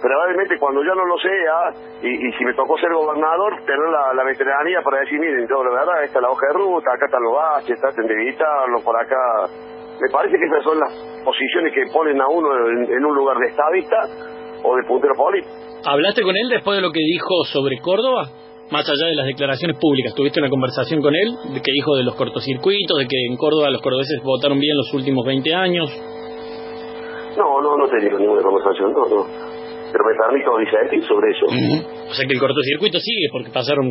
probablemente 0.00 0.58
cuando 0.58 0.84
yo 0.84 0.94
no 0.94 1.04
lo 1.04 1.18
sea, 1.18 1.74
y, 2.02 2.32
si 2.38 2.44
me 2.44 2.54
tocó 2.54 2.78
ser 2.78 2.92
gobernador, 2.94 3.58
tener 3.66 3.88
la, 4.14 4.24
veteranía 4.24 4.80
para 4.82 5.00
decir, 5.00 5.18
miren, 5.18 5.48
yo 5.48 5.64
la 5.64 5.70
verdad, 5.70 6.04
esta 6.04 6.18
es 6.18 6.22
la 6.22 6.30
hoja 6.30 6.46
de 6.46 6.52
ruta, 6.54 6.92
acá 6.94 7.06
están 7.06 7.22
los 7.22 7.34
baches, 7.34 7.80
traten 7.80 8.06
de 8.06 8.14
evitarlo, 8.14 8.78
por 8.84 8.96
acá. 8.96 9.50
Me 10.00 10.08
parece 10.08 10.38
que 10.38 10.44
esas 10.46 10.62
son 10.62 10.78
las 10.78 10.92
posiciones 11.24 11.74
que 11.74 11.82
ponen 11.92 12.20
a 12.20 12.28
uno 12.28 12.48
en, 12.68 13.04
un 13.04 13.14
lugar 13.14 13.36
de 13.36 13.48
estadista 13.48 13.98
o 14.62 14.76
de 14.76 14.82
puntero 14.84 15.14
político. 15.14 15.69
¿Hablaste 15.84 16.22
con 16.22 16.36
él 16.36 16.48
después 16.50 16.76
de 16.76 16.82
lo 16.82 16.92
que 16.92 17.00
dijo 17.00 17.44
sobre 17.52 17.78
Córdoba? 17.80 18.30
Más 18.70 18.88
allá 18.88 19.06
de 19.08 19.16
las 19.16 19.26
declaraciones 19.26 19.76
públicas, 19.78 20.14
¿tuviste 20.14 20.38
una 20.38 20.50
conversación 20.50 21.00
con 21.00 21.14
él? 21.14 21.54
¿De 21.54 21.60
que 21.60 21.72
dijo 21.72 21.96
de 21.96 22.04
los 22.04 22.14
cortocircuitos, 22.14 22.98
de 22.98 23.06
que 23.06 23.16
en 23.28 23.36
Córdoba 23.36 23.70
los 23.70 23.82
cordobeses 23.82 24.22
votaron 24.22 24.60
bien 24.60 24.76
los 24.76 24.92
últimos 24.94 25.26
20 25.26 25.54
años? 25.54 25.90
No, 27.36 27.60
no, 27.62 27.76
no 27.76 27.86
he 27.86 27.90
tenido 27.90 28.18
ninguna 28.18 28.42
conversación, 28.42 28.92
no, 28.92 29.06
no. 29.08 29.26
Pero 29.90 30.04
me 30.04 30.14
permito 30.14 30.50
decir 30.58 31.02
sobre 31.08 31.30
eso. 31.32 31.46
O 32.10 32.14
sea 32.14 32.26
que 32.26 32.34
el 32.34 32.38
cortocircuito 32.38 32.98
sigue, 33.00 33.26
porque 33.32 33.50
pasaron 33.50 33.90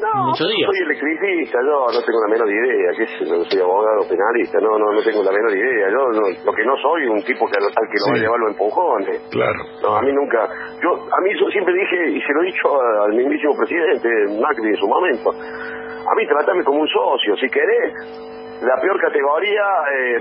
no, 0.00 0.30
muchos 0.30 0.46
días. 0.46 0.66
soy 0.70 0.78
electricista, 0.86 1.58
yo 1.62 1.76
no 1.90 2.00
tengo 2.02 2.20
la 2.22 2.30
menor 2.30 2.48
idea, 2.50 2.88
que 2.94 3.04
no 3.26 3.44
soy 3.44 3.60
abogado 3.60 4.06
penalista, 4.08 4.58
no, 4.60 4.78
no, 4.78 4.92
no 4.92 5.02
tengo 5.02 5.22
la 5.22 5.32
menor 5.32 5.52
idea. 5.54 5.90
Yo 5.90 6.00
lo 6.14 6.52
que 6.52 6.64
no 6.64 6.74
soy 6.78 7.06
un 7.08 7.22
tipo 7.22 7.46
que 7.46 7.56
al, 7.58 7.66
que 7.68 7.98
lo 7.98 8.06
va 8.06 8.14
a 8.14 8.22
llevar 8.22 8.38
los 8.40 8.50
empujones. 8.52 9.16
Claro. 9.30 9.60
No, 9.82 9.96
a 9.96 10.02
mí 10.02 10.12
nunca. 10.12 10.46
Yo, 10.82 10.90
a 10.94 11.18
mí 11.22 11.30
yo 11.34 11.46
siempre 11.50 11.74
dije, 11.74 12.10
y 12.14 12.20
se 12.20 12.32
lo 12.32 12.42
he 12.42 12.46
dicho 12.46 12.68
al 12.80 13.12
mismísimo 13.14 13.56
presidente 13.56 14.08
Macri 14.38 14.70
en 14.70 14.76
su 14.76 14.86
momento, 14.86 15.30
a 15.30 16.12
mí 16.14 16.26
trátame 16.26 16.64
como 16.64 16.80
un 16.80 16.88
socio, 16.88 17.36
si 17.36 17.48
querés, 17.48 18.62
la 18.62 18.76
peor 18.80 19.00
categoría, 19.00 19.66
eh, 19.94 20.16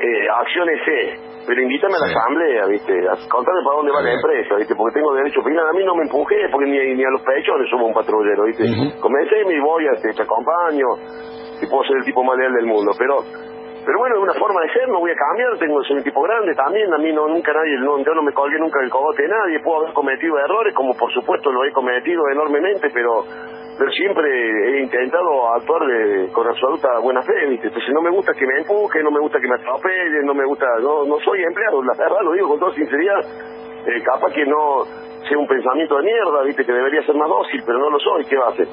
eh, 0.00 0.26
acciones 0.28 0.80
C 0.84 1.33
pero 1.46 1.62
invítame 1.62 1.94
a 1.96 2.00
la 2.00 2.10
asamblea, 2.12 2.66
¿viste? 2.66 2.92
A 3.08 3.14
contame 3.28 3.60
para 3.64 3.76
dónde 3.76 3.92
va 3.92 4.02
la 4.02 4.12
empresa, 4.12 4.56
¿viste? 4.56 4.74
Porque 4.74 5.00
tengo 5.00 5.14
derecho 5.14 5.40
a 5.40 5.42
opinar. 5.42 5.66
A 5.66 5.72
mí 5.72 5.84
no 5.84 5.94
me 5.94 6.04
empujé, 6.04 6.48
porque 6.50 6.66
ni, 6.66 6.78
ni 6.94 7.04
a 7.04 7.10
los 7.10 7.22
pechones 7.22 7.68
subo 7.70 7.86
un 7.86 7.94
patrullero, 7.94 8.44
¿viste? 8.44 8.64
Comencé 9.00 9.42
y 9.42 9.44
me 9.46 9.60
voy, 9.60 9.84
te, 10.02 10.12
te 10.12 10.22
acompaño, 10.22 10.88
y 11.60 11.66
puedo 11.66 11.84
ser 11.84 11.96
el 11.98 12.04
tipo 12.04 12.22
más 12.24 12.36
leal 12.38 12.52
del 12.52 12.66
mundo. 12.66 12.92
Pero 12.98 13.22
pero 13.84 13.98
bueno, 13.98 14.16
es 14.16 14.22
una 14.22 14.34
forma 14.34 14.62
de 14.62 14.72
ser, 14.72 14.88
no 14.88 14.98
voy 14.98 15.10
a 15.10 15.14
cambiar, 15.14 15.58
tengo 15.58 15.82
soy 15.84 15.98
un 15.98 16.02
tipo 16.02 16.22
grande 16.22 16.54
también, 16.54 16.92
a 16.92 16.96
mí 16.96 17.12
no 17.12 17.28
nunca 17.28 17.52
nadie, 17.52 17.76
no, 17.84 17.98
yo 17.98 18.14
no 18.14 18.22
me 18.22 18.32
colgué 18.32 18.58
nunca 18.58 18.80
el 18.82 18.88
cogote 18.88 19.22
de 19.22 19.28
nadie, 19.28 19.60
puedo 19.60 19.82
haber 19.82 19.92
cometido 19.92 20.38
errores, 20.38 20.74
como 20.74 20.96
por 20.96 21.12
supuesto 21.12 21.52
lo 21.52 21.64
he 21.64 21.72
cometido 21.72 22.22
enormemente, 22.32 22.88
pero 22.94 23.24
pero 23.78 23.90
siempre 23.90 24.28
he 24.30 24.82
intentado 24.82 25.54
actuar 25.54 25.86
de, 25.86 26.28
con 26.32 26.46
absoluta 26.46 26.98
buena 27.00 27.22
fe, 27.22 27.46
¿viste? 27.48 27.68
Entonces 27.68 27.90
no 27.92 28.02
me 28.02 28.10
gusta 28.10 28.32
que 28.32 28.46
me 28.46 28.58
empuje, 28.58 29.02
no 29.02 29.10
me 29.10 29.20
gusta 29.20 29.38
que 29.40 29.48
me 29.48 29.54
atropellen, 29.54 30.24
no 30.24 30.34
me 30.34 30.44
gusta, 30.44 30.66
no, 30.80 31.04
no 31.04 31.18
soy 31.20 31.42
empleado, 31.42 31.82
la 31.82 31.94
verdad 31.98 32.22
lo 32.22 32.32
digo 32.32 32.48
con 32.48 32.60
toda 32.60 32.74
sinceridad, 32.74 33.20
eh, 33.86 34.02
capaz 34.04 34.32
que 34.32 34.46
no, 34.46 34.84
sea 35.28 35.38
un 35.38 35.46
pensamiento 35.46 35.96
de 35.96 36.02
mierda, 36.04 36.44
viste, 36.44 36.64
que 36.64 36.72
debería 36.72 37.02
ser 37.04 37.14
más 37.16 37.28
dócil, 37.28 37.60
pero 37.66 37.78
no 37.78 37.90
lo 37.90 37.98
soy, 37.98 38.24
¿qué 38.28 38.36
va 38.36 38.46
a 38.48 38.52
hacer? 38.52 38.68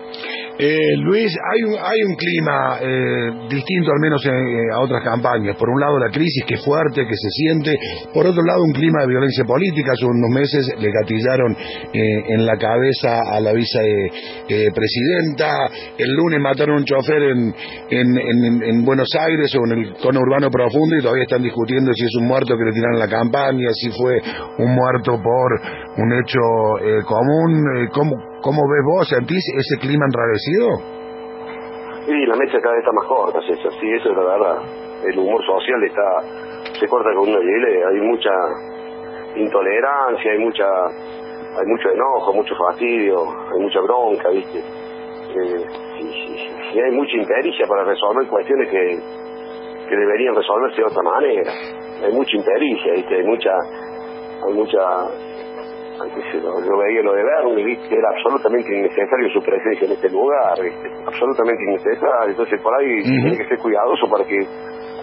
Eh, 0.60 0.96
Luis, 0.98 1.34
hay 1.34 1.64
un, 1.64 1.74
hay 1.74 2.00
un 2.06 2.16
clima 2.16 2.78
eh, 2.82 3.32
distinto 3.50 3.92
al 3.92 4.00
menos 4.00 4.26
eh, 4.26 4.30
a 4.74 4.80
otras 4.80 5.04
campañas. 5.04 5.56
Por 5.58 5.70
un 5.70 5.80
lado 5.80 5.98
la 5.98 6.12
crisis 6.12 6.46
que 6.46 6.56
es 6.56 6.64
fuerte, 6.64 7.08
que 7.08 7.16
se 7.16 7.30
siente. 7.30 7.78
Por 8.14 8.28
otro 8.28 8.44
lado 8.44 8.62
un 8.62 8.74
clima 8.74 9.02
de 9.02 9.08
violencia 9.08 9.44
política. 9.46 9.94
Hace 9.94 10.06
unos 10.06 10.30
meses 10.30 10.70
le 10.78 10.92
gatillaron 10.92 11.56
en 11.94 12.46
la 12.46 12.58
cabeza 12.58 13.22
a 13.32 13.40
la 13.40 13.54
vicepresidenta. 13.54 15.50
el 15.98 16.14
lunes 16.14 16.40
mataron 16.40 16.76
a 16.76 16.80
un 16.80 16.86
chofer 16.86 17.24
en, 17.24 17.54
en, 17.90 18.64
en, 18.64 18.86
Buenos 18.86 19.10
Aires 19.20 19.54
o 19.56 19.66
en 19.66 19.80
el 19.80 19.94
cono 20.02 20.20
urbano 20.20 20.50
profundo 20.50 20.96
y 20.98 21.02
todavía 21.02 21.24
están 21.24 21.42
discutiendo 21.42 21.92
si 21.94 22.06
es 22.06 22.16
un 22.20 22.28
muerto 22.28 22.56
que 22.58 22.66
le 22.66 22.72
tiraron 22.72 23.00
la 23.00 23.08
campaña, 23.08 23.68
si 23.74 23.90
fue 23.92 24.20
un 24.58 24.76
muerto 24.76 25.20
por 25.22 25.60
un 25.97 26.10
hecho 26.13 26.39
eh, 26.80 27.04
común. 27.08 27.51
Eh, 27.77 27.89
¿cómo, 27.93 28.15
¿Cómo 28.41 28.62
ves 28.69 28.84
vos? 28.86 29.10
¿Sentís 29.10 29.43
ese 29.58 29.80
clima 29.80 30.06
enrarecido? 30.06 31.01
Sí, 32.06 32.25
la 32.25 32.36
mecha 32.36 32.60
cada 32.60 32.75
vez 32.75 32.84
está 32.84 32.91
más 32.93 33.08
corta, 33.08 33.39
César. 33.47 33.71
Sí, 33.80 33.91
eso 33.91 34.12
es 34.12 34.17
la 34.17 34.23
verdad. 34.23 34.58
El 35.06 35.19
humor 35.19 35.41
social 35.45 35.84
está 35.84 36.80
se 36.80 36.88
corta 36.88 37.10
con 37.15 37.30
una 37.30 37.39
hielera. 37.39 37.89
Hay 37.89 38.01
mucha 38.01 38.32
intolerancia, 39.36 40.32
hay 40.32 40.39
mucha 40.39 40.65
hay 40.65 41.67
mucho 41.67 41.89
enojo, 41.89 42.34
mucho 42.34 42.56
fastidio, 42.56 43.23
hay 43.54 43.60
mucha 43.60 43.82
bronca, 43.82 44.30
¿viste? 44.30 44.60
Eh, 44.60 45.65
y, 45.99 46.80
hay 46.80 46.91
mucha 46.91 47.17
impericia 47.17 47.67
para 47.67 47.84
resolver 47.84 48.27
cuestiones 48.27 48.69
que 48.69 48.99
que 49.91 49.97
deberían 49.97 50.34
resolverse 50.34 50.77
de 50.77 50.88
otra 50.88 51.04
manera. 51.04 51.51
Hay 52.01 52.13
mucha 52.13 52.38
impericia, 52.38 52.93
¿viste? 52.93 53.13
hay 53.13 53.23
mucha, 53.25 53.51
hay 54.47 54.54
mucha, 54.54 54.80
yo 56.10 56.78
veía 56.78 57.02
lo 57.02 57.14
de 57.14 57.24
Bernie, 57.24 57.78
que 57.88 57.96
era 57.96 58.10
absolutamente 58.10 58.76
innecesario 58.76 59.30
su 59.30 59.42
presencia 59.44 59.86
en 59.86 59.94
este 59.94 60.10
lugar, 60.10 60.54
absolutamente 61.06 61.64
innecesario, 61.64 62.30
entonces 62.30 62.62
por 62.62 62.74
ahí 62.76 63.04
tiene 63.04 63.38
que 63.38 63.46
ser 63.46 63.58
cuidadoso 63.60 64.08
para 64.10 64.26
que, 64.26 64.40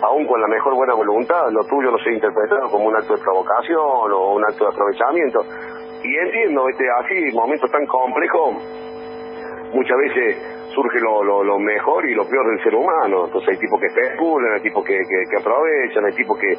aún 0.02 0.26
con 0.26 0.40
la 0.40 0.48
mejor 0.48 0.74
buena 0.74 0.94
voluntad, 0.94 1.50
lo 1.50 1.64
tuyo 1.64 1.90
no 1.90 1.98
sea 1.98 2.12
interpretado 2.12 2.68
como 2.70 2.86
un 2.86 2.96
acto 2.96 3.14
de 3.14 3.22
provocación 3.22 4.12
o 4.12 4.34
un 4.34 4.44
acto 4.44 4.64
de 4.64 4.70
aprovechamiento. 4.70 5.40
Y 6.02 6.16
entiendo, 6.16 6.68
este, 6.68 6.84
así, 6.90 7.36
momentos 7.36 7.70
tan 7.70 7.84
complejos, 7.86 8.54
muchas 9.74 9.96
veces 9.98 10.58
surge 10.74 11.00
lo, 11.00 11.42
lo, 11.42 11.58
mejor 11.58 12.08
y 12.08 12.14
lo 12.14 12.24
peor 12.28 12.46
del 12.50 12.62
ser 12.62 12.74
humano. 12.74 13.26
Entonces 13.26 13.50
hay 13.50 13.58
tipos 13.58 13.80
que 13.80 13.86
especulan, 13.86 14.54
hay 14.54 14.60
tipos 14.60 14.84
que, 14.84 14.94
que, 14.94 15.36
aprovechan, 15.36 16.04
hay 16.04 16.12
tipos 16.12 16.38
que 16.38 16.54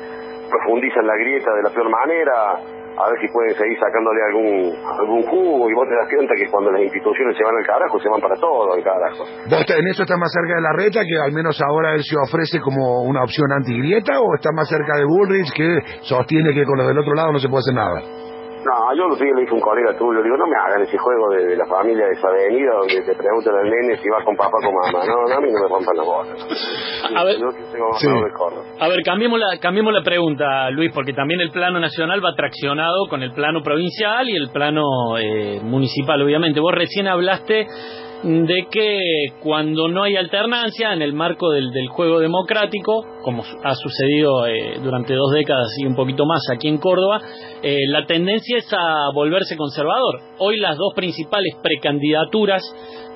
profundizan 0.49 1.07
la 1.07 1.15
grieta 1.15 1.53
de 1.53 1.63
la 1.63 1.69
peor 1.69 1.89
manera, 1.89 2.59
a 2.97 3.09
ver 3.09 3.17
si 3.21 3.27
pueden 3.31 3.53
seguir 3.55 3.77
sacándole 3.79 4.19
algún 4.23 4.75
algún 4.75 5.23
jugo 5.23 5.69
y 5.69 5.73
vos 5.73 5.87
te 5.87 5.95
das 5.95 6.07
cuenta 6.09 6.33
que 6.35 6.47
cuando 6.49 6.71
las 6.71 6.81
instituciones 6.81 7.37
se 7.37 7.43
van 7.43 7.55
al 7.55 7.65
carajo, 7.65 7.99
se 7.99 8.09
van 8.09 8.21
para 8.21 8.35
todo 8.35 8.73
al 8.73 8.83
carajo. 8.83 9.23
¿Vos 9.49 9.65
en 9.69 9.87
eso 9.87 10.03
está 10.03 10.17
más 10.17 10.31
cerca 10.31 10.55
de 10.55 10.61
la 10.61 10.73
reta 10.73 11.01
que 11.05 11.17
al 11.19 11.31
menos 11.31 11.61
ahora 11.61 11.93
él 11.93 12.03
se 12.03 12.15
ofrece 12.17 12.59
como 12.59 13.03
una 13.03 13.23
opción 13.23 13.51
antigrieta 13.51 14.19
o 14.19 14.35
está 14.35 14.51
más 14.51 14.67
cerca 14.67 14.97
de 14.97 15.05
Bullrich 15.05 15.51
que 15.53 15.79
sostiene 16.01 16.53
que 16.53 16.65
con 16.65 16.77
los 16.77 16.87
del 16.87 16.99
otro 16.99 17.13
lado 17.13 17.31
no 17.31 17.39
se 17.39 17.47
puede 17.47 17.61
hacer 17.61 17.75
nada? 17.75 18.28
No, 18.69 18.93
yo 18.95 19.07
lo 19.07 19.15
sé, 19.15 19.25
le 19.25 19.41
dije 19.41 19.53
un 19.53 19.61
colega 19.61 19.97
tuyo, 19.97 20.21
digo, 20.21 20.37
no 20.37 20.45
me 20.45 20.55
hagan 20.61 20.83
ese 20.83 20.95
juego 20.95 21.29
de, 21.29 21.57
la 21.57 21.65
familia 21.65 22.05
de 22.05 22.13
esa 22.13 22.27
avenida 22.27 22.71
donde 22.77 23.01
te 23.01 23.15
preguntan 23.15 23.55
al 23.55 23.67
nene 23.67 23.97
si 23.97 24.07
vas 24.09 24.23
con 24.23 24.35
papá 24.35 24.57
o 24.57 24.61
con 24.61 24.75
mamá. 24.75 25.05
No, 25.09 25.25
a 25.25 25.41
mí 25.41 25.49
no 25.51 25.59
me 25.59 25.67
rompan 25.67 25.97
la 25.97 26.03
bola. 26.03 26.29
A 27.15 27.23
ver, 27.23 27.37
a 28.79 28.87
ver 28.87 29.01
cambiemos, 29.03 29.39
la, 29.39 29.57
cambiemos 29.59 29.91
la 29.91 30.03
pregunta, 30.03 30.69
Luis, 30.69 30.91
porque 30.93 31.13
también 31.13 31.41
el 31.41 31.49
plano 31.49 31.79
nacional 31.79 32.23
va 32.23 32.35
traccionado 32.35 33.07
con 33.09 33.23
el 33.23 33.33
plano 33.33 33.63
provincial 33.63 34.29
y 34.29 34.35
el 34.35 34.51
plano 34.51 35.17
eh, 35.17 35.59
municipal, 35.63 36.21
obviamente. 36.21 36.59
Vos 36.59 36.75
recién 36.75 37.07
hablaste 37.07 37.65
de 38.23 38.67
que 38.69 38.99
cuando 39.41 39.87
no 39.87 40.03
hay 40.03 40.17
alternancia 40.17 40.91
en 40.93 41.01
el 41.01 41.13
marco 41.13 41.51
del, 41.51 41.71
juego 41.87 42.19
democrático, 42.19 43.05
como 43.23 43.43
ha 43.63 43.75
sucedido 43.75 44.45
eh, 44.45 44.79
durante 44.83 45.13
dos 45.13 45.31
décadas 45.33 45.67
y 45.77 45.85
un 45.85 45.95
poquito 45.95 46.25
más 46.25 46.41
aquí 46.53 46.67
en 46.67 46.77
Córdoba, 46.77 47.21
eh, 47.63 47.77
la 47.87 48.05
tendencia 48.05 48.57
es 48.57 48.67
a 48.73 49.09
volverse 49.13 49.55
conservador. 49.55 50.19
Hoy 50.39 50.57
las 50.57 50.77
dos 50.77 50.93
principales 50.95 51.55
precandidaturas 51.63 52.61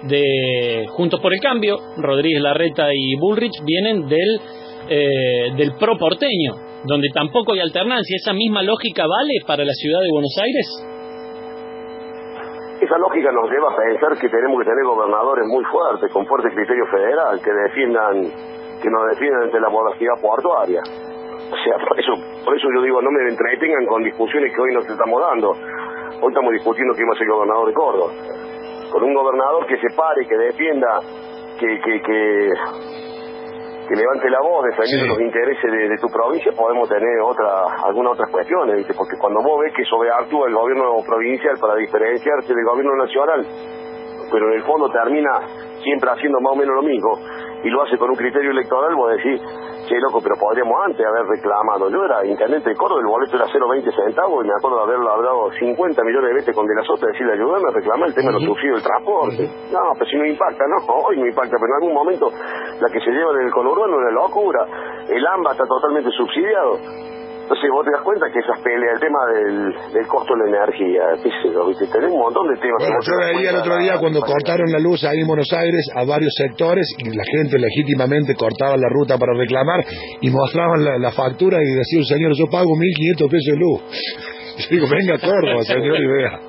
de 0.03 0.85
Juntos 0.89 1.19
por 1.19 1.33
el 1.33 1.39
Cambio, 1.41 1.77
Rodríguez 1.97 2.41
Larreta 2.41 2.87
y 2.93 3.15
Bullrich, 3.19 3.61
vienen 3.65 4.07
del, 4.07 4.39
eh, 4.89 5.53
del 5.57 5.73
pro 5.79 5.97
porteño, 5.97 6.53
donde 6.87 7.09
tampoco 7.13 7.53
hay 7.53 7.59
alternancia. 7.59 8.15
¿Esa 8.15 8.33
misma 8.33 8.63
lógica 8.63 9.03
vale 9.05 9.33
para 9.45 9.65
la 9.65 9.73
ciudad 9.73 9.99
de 10.01 10.09
Buenos 10.11 10.35
Aires? 10.41 10.92
Esa 12.83 12.97
lógica 12.97 13.31
nos 13.31 13.49
lleva 13.49 13.71
a 13.71 13.75
pensar 13.77 14.11
que 14.19 14.27
tenemos 14.27 14.59
que 14.59 14.67
tener 14.67 14.83
gobernadores 14.83 15.47
muy 15.47 15.63
fuertes, 15.71 16.11
con 16.11 16.25
fuerte 16.27 16.49
criterio 16.53 16.85
federal, 16.87 17.39
que 17.41 17.49
defiendan, 17.49 18.27
que 18.81 18.89
nos 18.91 19.07
defiendan 19.07 19.43
ante 19.43 19.57
la 19.61 19.69
voracidad 19.69 20.19
portuaria. 20.19 20.81
O 20.83 21.57
sea, 21.63 21.79
por 21.79 21.97
eso, 21.97 22.11
por 22.43 22.57
eso 22.57 22.67
yo 22.75 22.81
digo, 22.81 23.01
no 23.01 23.09
me 23.09 23.23
entretengan 23.29 23.85
con 23.85 24.03
discusiones 24.03 24.53
que 24.53 24.59
hoy 24.59 24.73
nos 24.73 24.85
estamos 24.85 25.21
dando. 25.21 25.51
Hoy 25.51 26.27
estamos 26.27 26.51
discutiendo 26.51 26.93
quién 26.93 27.07
va 27.07 27.13
a 27.13 27.17
ser 27.19 27.27
gobernador 27.29 27.67
de 27.69 27.73
Córdoba. 27.73 28.11
Con 28.91 29.03
un 29.03 29.13
gobernador 29.13 29.65
que 29.65 29.77
se 29.77 29.95
pare, 29.95 30.27
que 30.27 30.35
defienda, 30.35 30.99
que, 31.57 31.79
que, 31.79 32.01
que 32.01 32.49
que 33.87 33.95
levante 33.95 34.29
la 34.29 34.39
voz 34.41 34.63
defendiendo 34.65 35.13
los 35.13 35.21
intereses 35.21 35.71
de, 35.71 35.97
tu 35.97 36.07
provincia, 36.07 36.51
podemos 36.55 36.87
tener 36.87 37.19
otra, 37.21 37.83
algunas 37.83 38.13
otras 38.13 38.29
cuestiones, 38.31 38.77
¿viste? 38.77 38.93
porque 38.93 39.17
cuando 39.19 39.41
vos 39.43 39.59
ves 39.59 39.73
que 39.75 39.83
sobreactúa 39.85 40.47
el 40.47 40.55
gobierno 40.55 41.03
provincial 41.05 41.55
para 41.59 41.75
diferenciarse 41.75 42.53
del 42.53 42.65
gobierno 42.65 42.95
nacional, 42.95 43.45
pero 44.31 44.47
en 44.47 44.53
el 44.53 44.63
fondo 44.63 44.89
termina 44.89 45.31
siempre 45.83 46.09
haciendo 46.09 46.39
más 46.39 46.53
o 46.53 46.55
menos 46.55 46.75
lo 46.75 46.83
mismo, 46.83 47.11
y 47.63 47.69
lo 47.69 47.83
hace 47.83 47.97
con 47.97 48.09
un 48.09 48.15
criterio 48.15 48.51
electoral, 48.51 48.95
vos 48.95 49.11
decís, 49.15 49.41
che, 49.87 49.99
loco, 49.99 50.19
pero 50.21 50.35
podríamos 50.39 50.73
antes 50.85 51.05
haber 51.05 51.25
reclamado. 51.27 51.89
Yo 51.89 52.03
era 52.05 52.25
intendente 52.25 52.69
de 52.69 52.75
Córdoba, 52.75 53.01
el 53.01 53.07
boleto 53.07 53.35
era 53.35 53.45
0,20 53.45 53.91
centavos, 53.91 54.43
y 54.43 54.47
me 54.47 54.53
acuerdo 54.55 54.77
de 54.77 54.83
haberlo 54.83 55.11
hablado 55.11 55.51
50 55.51 56.03
millones 56.03 56.27
de 56.29 56.35
veces 56.35 56.55
con 56.55 56.65
De 56.65 56.75
la 56.75 56.83
Sota, 56.83 57.07
decirle, 57.07 57.33
ayúdame 57.33 57.69
a 57.69 57.73
reclamar 57.73 58.09
el 58.09 58.15
tema 58.15 58.31
de 58.31 58.33
los 58.33 58.43
subsidios 58.43 58.81
del 58.81 58.87
transporte. 58.87 59.43
No, 59.71 59.79
pero 59.93 60.05
si 60.09 60.17
no 60.17 60.25
impacta, 60.25 60.63
no, 60.67 60.77
hoy 60.87 61.17
no 61.19 61.25
impacta, 61.27 61.55
pero 61.59 61.67
en 61.67 61.77
algún 61.83 61.93
momento 61.93 62.27
la 62.29 62.89
que 62.89 62.99
se 62.99 63.11
lleva 63.11 63.31
en 63.39 63.47
el 63.47 63.51
conurbano 63.51 63.93
es 63.93 63.99
una 63.99 64.11
locura. 64.11 64.61
El 65.07 65.25
AMBA 65.25 65.51
está 65.51 65.65
totalmente 65.65 66.09
subsidiado. 66.11 67.12
Entonces 67.43 67.67
vos 67.75 67.83
te 67.83 67.91
das 67.91 68.03
cuenta 68.07 68.25
que 68.31 68.39
esas 68.39 68.59
peleas, 68.63 68.95
el 68.95 69.01
tema 69.03 69.19
del, 69.35 70.07
costo 70.07 70.31
de 70.31 70.47
la 70.47 70.63
energía, 70.63 71.03
qué 71.19 71.27
sé 71.27 71.51
yo, 71.51 71.67
tenés 71.91 72.07
un 72.07 72.19
montón 72.23 72.47
de 72.47 72.55
temas. 72.55 72.79
Bueno, 72.79 72.95
yo 73.03 73.15
veía 73.19 73.49
el 73.51 73.59
otro 73.59 73.77
día 73.83 73.99
cuando 73.99 74.21
cortaron 74.23 74.71
la 74.71 74.79
luz 74.79 75.03
ahí 75.03 75.19
en 75.19 75.27
Buenos 75.27 75.51
Aires 75.51 75.83
a 75.93 76.05
varios 76.05 76.31
sectores 76.39 76.87
y 77.03 77.11
la 77.11 77.23
gente 77.35 77.59
legítimamente 77.59 78.33
cortaba 78.35 78.77
la 78.79 78.87
ruta 78.87 79.17
para 79.19 79.35
reclamar 79.35 79.83
y 80.21 80.31
mostraban 80.31 80.83
la, 80.83 81.11
factura 81.11 81.59
y 81.61 81.67
decía 81.67 82.15
señor, 82.15 82.31
yo 82.33 82.47
pago 82.47 82.71
1.500 82.73 83.29
pesos 83.29 83.51
de 83.51 83.57
luz. 83.59 83.79
Yo 84.53 84.67
digo, 84.69 84.85
venga 84.87 85.17
Córdoba, 85.17 85.63
señor, 85.67 85.97
y 85.97 86.07
vea. 86.07 86.39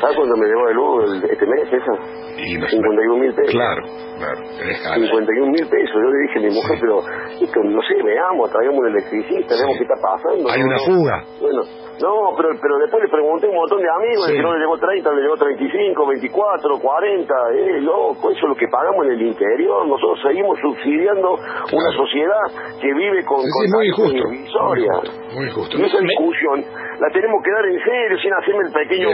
¿Sabes 0.00 0.16
cuándo 0.16 0.36
me 0.36 0.46
llevó 0.46 0.66
de 0.68 0.74
luz 0.74 1.24
este 1.30 1.46
mes 1.46 1.66
esa? 1.66 2.28
51 2.70 3.16
mil 3.18 3.34
pesos. 3.34 3.50
Claro, 3.50 3.82
claro. 4.18 4.38
51 4.98 5.46
mil 5.50 5.66
pesos. 5.68 5.94
Yo 5.94 6.10
le 6.10 6.18
dije 6.26 6.38
a 6.38 6.42
mi 6.42 6.52
mujer, 6.54 6.76
pero 6.80 6.96
no 7.70 7.80
sé, 7.82 7.94
veamos, 8.02 8.50
traigamos 8.50 8.80
un 8.80 8.88
electricista, 8.90 9.54
veamos 9.54 9.76
qué 9.78 9.84
está 9.84 9.98
pasando. 10.02 10.50
Hay 10.50 10.62
una 10.62 10.78
fuga. 10.84 11.16
Bueno, 11.40 11.62
no, 11.98 12.30
pero, 12.36 12.54
pero 12.62 12.78
después 12.78 13.02
le 13.02 13.10
pregunté 13.10 13.46
a 13.46 13.50
un 13.50 13.56
montón 13.56 13.82
de 13.82 13.90
amigos, 13.90 14.30
que 14.30 14.42
no 14.42 14.54
le 14.54 14.60
llegó 14.60 14.78
30, 14.78 15.12
le 15.14 15.22
llegó 15.22 15.36
35, 15.36 16.06
24, 16.06 16.78
40, 16.78 17.34
eh, 17.54 17.80
loco, 17.82 18.30
eso 18.30 18.38
es 18.38 18.48
lo 18.48 18.54
que 18.54 18.68
pagamos 18.68 19.06
en 19.06 19.12
el 19.18 19.22
interior. 19.22 19.86
Nosotros 19.86 20.18
seguimos 20.22 20.58
subsidiando 20.60 21.34
una 21.34 21.90
sociedad 21.96 22.44
que 22.80 22.94
vive 22.94 23.24
con, 23.24 23.42
sí, 23.42 23.66
muy 23.74 23.86
injusto. 23.88 24.24
Muy, 25.34 25.46
injusto. 25.46 25.78
Y 25.78 25.82
esa 25.82 25.98
discusión 25.98 26.64
la 27.00 27.08
tenemos 27.10 27.42
que 27.42 27.50
dar 27.50 27.66
en 27.66 27.78
serio, 27.82 28.18
sin 28.18 28.32
hacerme 28.32 28.62
el 28.66 28.72
pequeño, 28.72 29.08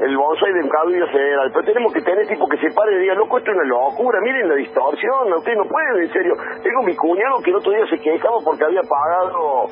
el 0.00 0.16
bonsai 0.16 0.52
de 0.52 0.62
un 0.62 0.70
cabildo 0.70 1.06
federal. 1.08 1.50
Pero 1.52 1.64
tenemos 1.66 1.92
que 1.92 2.00
tener 2.02 2.26
tipo 2.26 2.46
que 2.46 2.58
se 2.58 2.70
pare 2.74 2.94
y 2.94 3.00
diga, 3.00 3.14
loco, 3.14 3.38
esto 3.38 3.50
es 3.50 3.56
una 3.56 3.66
locura, 3.66 4.18
la 4.48 4.54
distorsión, 4.54 5.32
ustedes 5.36 5.58
no 5.58 5.64
pueden, 5.64 6.02
en 6.02 6.12
serio. 6.12 6.34
Tengo 6.62 6.82
mi 6.84 6.94
cuñado 6.96 7.40
que 7.42 7.50
el 7.50 7.56
otro 7.56 7.72
día 7.72 7.86
se 7.90 7.98
quejaba 7.98 8.36
porque 8.44 8.64
había 8.64 8.82
pagado 8.82 9.66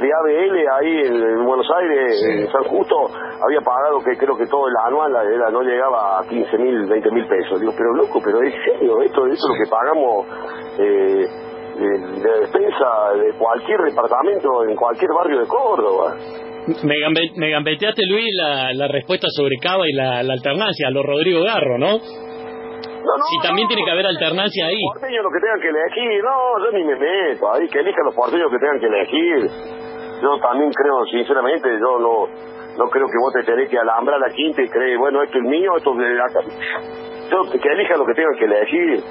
de 0.00 0.08
ABL 0.08 0.56
ahí 0.80 0.94
en, 1.06 1.44
Buenos 1.44 1.66
Aires, 1.80 2.22
en 2.28 2.50
San 2.50 2.64
Justo, 2.64 2.96
había 3.44 3.60
pagado 3.60 4.00
que 4.00 4.16
creo 4.16 4.36
que 4.36 4.46
todo 4.46 4.68
el 4.68 4.74
anual 4.86 5.12
era, 5.28 5.50
no 5.50 5.62
llegaba 5.62 6.18
a 6.18 6.22
15 6.28 6.58
mil, 6.58 6.86
20 6.86 7.10
mil 7.10 7.26
pesos. 7.28 7.60
Digo, 7.60 7.72
pero 7.76 7.92
loco, 7.94 8.20
pero 8.24 8.42
es 8.42 8.54
serio, 8.64 9.00
esto, 9.02 9.26
esto 9.26 9.32
es 9.32 9.48
lo 9.48 9.64
que 9.64 9.70
pagamos 9.70 10.26
eh, 10.78 11.50
de, 11.80 12.40
defensa 12.40 12.88
de 13.16 13.32
cualquier 13.38 13.80
departamento 13.80 14.64
en 14.68 14.76
cualquier 14.76 15.10
barrio 15.12 15.40
de 15.40 15.46
Córdoba. 15.46 16.16
Me, 16.84 17.50
gambeteaste, 17.50 18.02
Luis, 18.06 18.28
la, 18.36 18.72
la, 18.74 18.86
respuesta 18.88 19.26
sobre 19.30 19.56
Cava 19.60 19.84
y 19.88 19.92
la, 19.92 20.20
alternancia, 20.20 20.88
a 20.88 20.90
los 20.90 21.04
Rodrigo 21.04 21.42
Garro, 21.42 21.78
¿no? 21.78 21.98
No, 23.00 23.16
no, 23.16 23.24
si 23.24 23.36
también 23.42 23.66
tiene 23.68 23.84
que 23.84 23.90
haber 23.90 24.06
alternancia 24.06 24.66
ahí. 24.66 24.80
Los 24.80 25.00
porteños 25.00 25.24
lo 25.24 25.30
que 25.32 25.40
tengan 25.40 25.60
que 25.60 25.68
elegir, 25.68 26.22
no, 26.22 26.36
yo 26.64 26.68
ni 26.76 26.84
me 26.84 26.96
meto 26.96 27.52
ahí, 27.52 27.68
que 27.68 27.80
elijan 27.80 28.04
los 28.04 28.14
porteños 28.14 28.50
que 28.50 28.58
tengan 28.58 28.80
que 28.80 28.86
elegir. 28.86 29.38
Yo 30.20 30.38
también 30.40 30.70
creo, 30.70 30.96
sinceramente, 31.10 31.68
yo 31.80 31.98
no 31.98 32.28
no 32.76 32.88
creo 32.88 33.06
que 33.06 33.18
vos 33.18 33.32
te 33.34 33.42
tenés 33.42 33.68
que 33.68 33.78
alambrar 33.78 34.18
la 34.20 34.32
quinta 34.32 34.62
y 34.62 34.68
crees, 34.68 34.98
bueno, 34.98 35.22
esto 35.22 35.38
es 35.38 35.44
mío, 35.44 35.76
esto 35.76 35.92
es 35.92 35.98
de 35.98 36.22
acá. 36.22 36.40
Yo, 37.30 37.42
que 37.50 37.68
elijan 37.68 37.98
lo 37.98 38.06
que 38.06 38.14
tengan 38.14 38.36
que 38.38 38.44
elegir 38.44 39.04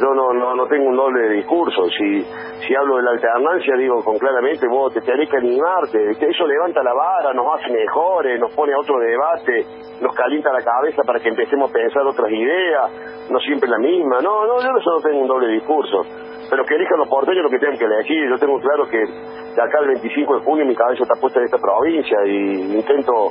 yo 0.00 0.12
no, 0.12 0.32
no, 0.32 0.54
no 0.54 0.66
tengo 0.66 0.88
un 0.88 0.96
doble 0.96 1.28
discurso. 1.30 1.86
Si, 1.86 2.20
si 2.66 2.74
hablo 2.74 2.96
de 2.96 3.02
la 3.02 3.12
alternancia, 3.12 3.76
digo 3.76 4.02
con 4.02 4.18
claramente, 4.18 4.66
vos 4.66 4.92
te 4.92 5.00
tenés 5.00 5.30
que 5.30 5.36
animarte. 5.36 6.10
Eso 6.10 6.46
levanta 6.46 6.82
la 6.82 6.92
vara, 6.92 7.32
nos 7.32 7.46
hace 7.54 7.72
mejores, 7.72 8.40
nos 8.40 8.52
pone 8.54 8.72
a 8.72 8.78
otro 8.78 8.98
debate, 8.98 9.64
nos 10.00 10.14
calienta 10.14 10.52
la 10.52 10.62
cabeza 10.62 11.02
para 11.06 11.20
que 11.20 11.28
empecemos 11.28 11.70
a 11.70 11.72
pensar 11.72 12.02
otras 12.02 12.30
ideas, 12.30 13.30
no 13.30 13.38
siempre 13.40 13.70
la 13.70 13.78
misma. 13.78 14.20
No, 14.20 14.46
no, 14.46 14.58
yo 14.58 14.72
no 14.72 15.00
tengo 15.00 15.20
un 15.20 15.28
doble 15.28 15.48
discurso. 15.48 16.02
Pero 16.50 16.64
que 16.64 16.74
elijan 16.74 16.98
los 16.98 17.08
porteños 17.08 17.44
lo 17.44 17.50
que 17.50 17.58
tengan 17.58 17.78
que 17.78 17.84
elegir. 17.84 18.28
Yo 18.28 18.38
tengo 18.38 18.58
claro 18.58 18.86
que 18.90 18.98
de 18.98 19.62
acá 19.62 19.78
el 19.80 19.88
25 19.94 20.34
de 20.34 20.44
junio 20.44 20.66
mi 20.66 20.74
cabeza 20.74 21.04
está 21.04 21.14
puesta 21.20 21.38
en 21.38 21.46
esta 21.46 21.58
provincia 21.58 22.18
y 22.26 22.74
intento 22.74 23.30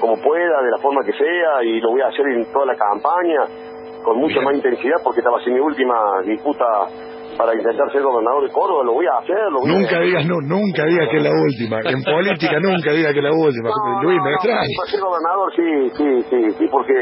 como 0.00 0.14
pueda, 0.22 0.62
de 0.62 0.70
la 0.70 0.78
forma 0.78 1.02
que 1.04 1.12
sea, 1.12 1.62
y 1.62 1.80
lo 1.80 1.90
voy 1.90 2.02
a 2.02 2.08
hacer 2.08 2.26
en 2.26 2.52
toda 2.52 2.66
la 2.66 2.76
campaña 2.76 3.73
con 4.04 4.18
mucha 4.18 4.40
más 4.40 4.54
intensidad 4.54 5.00
porque 5.02 5.20
estaba 5.20 5.38
haciendo 5.38 5.64
mi 5.64 5.66
última 5.66 5.96
disputa 6.24 6.64
para 7.36 7.54
intentar 7.54 7.90
ser 7.90 8.02
gobernador 8.02 8.44
de 8.46 8.52
Córdoba, 8.52 8.84
lo 8.84 8.92
voy 8.94 9.06
a 9.06 9.18
hacer. 9.18 9.50
Lo 9.50 9.64
nunca 9.66 9.98
digas 10.00 10.26
no, 10.26 10.38
nunca 10.44 10.84
digas 10.86 11.08
que 11.10 11.16
es 11.16 11.24
la 11.24 11.34
última. 11.34 11.76
En 11.82 12.00
política 12.04 12.60
nunca 12.60 12.92
digas 12.92 13.12
que 13.12 13.18
es 13.18 13.24
la 13.24 13.34
última. 13.34 13.70
Luis, 14.02 14.20
me 14.22 14.30
extraña. 14.34 14.68
Para 14.78 14.90
ser 14.92 15.00
gobernador, 15.00 15.48
sí, 15.56 15.68
sí, 15.96 16.08
sí, 16.30 16.40
sí, 16.58 16.64
porque 16.70 16.94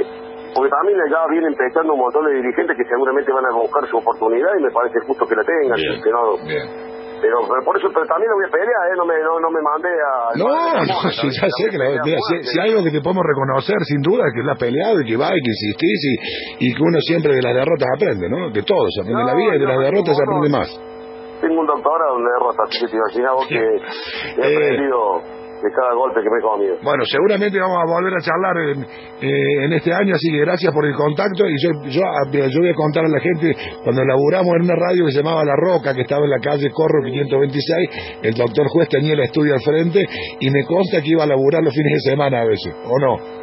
porque 0.54 0.68
también 0.68 1.00
allá 1.00 1.24
vienen 1.30 1.54
pensando 1.54 1.94
un 1.94 2.00
montón 2.00 2.26
de 2.26 2.34
dirigentes 2.34 2.76
que 2.76 2.84
seguramente 2.84 3.32
van 3.32 3.44
a 3.46 3.56
buscar 3.56 3.88
su 3.88 3.96
oportunidad 3.96 4.52
y 4.58 4.62
me 4.62 4.70
parece 4.70 5.00
justo 5.06 5.26
que 5.26 5.36
la 5.36 5.44
tengan. 5.44 5.76
Bien, 5.76 6.02
que 6.02 6.10
no, 6.10 6.36
bien. 6.44 6.91
Pero, 7.22 7.38
pero 7.46 7.60
por 7.64 7.78
eso 7.78 7.86
pero 7.94 8.04
también 8.10 8.28
lo 8.28 8.36
voy 8.42 8.46
a 8.46 8.52
pelear, 8.52 8.84
¿eh? 8.90 8.96
no, 8.98 9.06
me, 9.06 9.14
no, 9.22 9.38
no 9.38 9.48
me 9.54 9.62
mandé 9.62 9.94
a... 9.94 10.34
No, 10.34 10.50
no, 10.82 10.96
sí, 11.14 11.30
ya 11.30 11.46
sé 11.46 11.70
que 11.70 11.78
la, 11.78 11.86
mira, 12.02 12.18
si, 12.28 12.34
si 12.50 12.58
hay 12.60 12.70
algo 12.74 12.82
que 12.82 12.90
te 12.90 13.00
podemos 13.00 13.22
reconocer 13.24 13.78
sin 13.86 14.02
duda 14.02 14.26
es 14.26 14.34
que 14.34 14.42
la 14.42 14.52
has 14.52 14.58
peleado 14.58 14.98
y 15.00 15.04
que 15.06 15.16
va 15.16 15.30
y 15.30 15.40
que 15.40 15.50
insistís 15.54 16.00
y, 16.58 16.66
y 16.66 16.74
que 16.74 16.82
uno 16.82 16.98
siempre 17.06 17.32
de 17.32 17.42
las 17.42 17.54
derrotas 17.54 17.88
aprende, 17.94 18.26
¿no? 18.28 18.50
Que 18.52 18.62
todo 18.66 18.82
se 18.90 19.00
aprende 19.06 19.22
en 19.22 19.28
la 19.30 19.36
vida 19.38 19.52
y 19.56 19.58
de 19.62 19.66
las 19.70 19.78
derrotas 19.78 20.12
se 20.18 20.22
aprende 20.26 20.48
más. 20.50 20.68
Tengo 21.40 21.58
un 21.60 21.66
doctorado 21.66 22.18
en 22.18 22.24
derrotas, 22.26 22.66
así 22.68 22.78
que 22.82 22.86
te 22.90 22.96
imaginas 22.98 23.32
vos 23.38 23.46
que 23.52 23.62
he 23.62 24.42
Eh. 24.42 24.56
aprendido 24.58 25.41
de 25.62 25.70
cada 25.70 25.94
golpe 25.94 26.20
que 26.22 26.30
me 26.30 26.38
he 26.38 26.42
comido. 26.42 26.74
Bueno, 26.82 27.04
seguramente 27.06 27.58
vamos 27.58 27.78
a 27.78 27.86
volver 27.86 28.12
a 28.14 28.20
charlar 28.20 28.56
en, 28.74 28.82
eh, 28.82 29.76
este 29.76 29.92
año, 29.94 30.14
así 30.14 30.30
que 30.30 30.40
gracias 30.40 30.72
por 30.74 30.84
el 30.84 30.94
contacto. 30.94 31.46
Y 31.46 31.56
yo, 31.62 31.70
yo, 31.88 32.02
ah, 32.02 32.26
yo 32.32 32.58
voy 32.60 32.70
a 32.70 32.74
contar 32.74 33.04
a 33.04 33.08
la 33.08 33.20
gente, 33.20 33.54
cuando 33.84 34.04
laburamos 34.04 34.50
en 34.58 34.62
una 34.62 34.74
radio 34.74 35.06
que 35.06 35.12
se 35.12 35.22
llamaba 35.22 35.44
La 35.44 35.56
Roca, 35.56 35.94
que 35.94 36.02
estaba 36.02 36.24
en 36.24 36.30
la 36.30 36.40
calle 36.40 36.70
Corro 36.70 37.02
526, 37.04 38.22
el 38.22 38.34
doctor 38.34 38.66
juez 38.68 38.88
tenía 38.88 39.14
el 39.14 39.20
estudio 39.20 39.54
al 39.54 39.62
frente 39.62 40.04
y 40.40 40.50
me 40.50 40.64
consta 40.64 41.00
que 41.00 41.10
iba 41.10 41.24
a 41.24 41.26
laburar 41.26 41.62
los 41.62 41.72
fines 41.72 42.02
de 42.02 42.10
semana 42.10 42.42
a 42.42 42.44
veces, 42.44 42.74
¿o 42.84 42.98
no? 42.98 43.41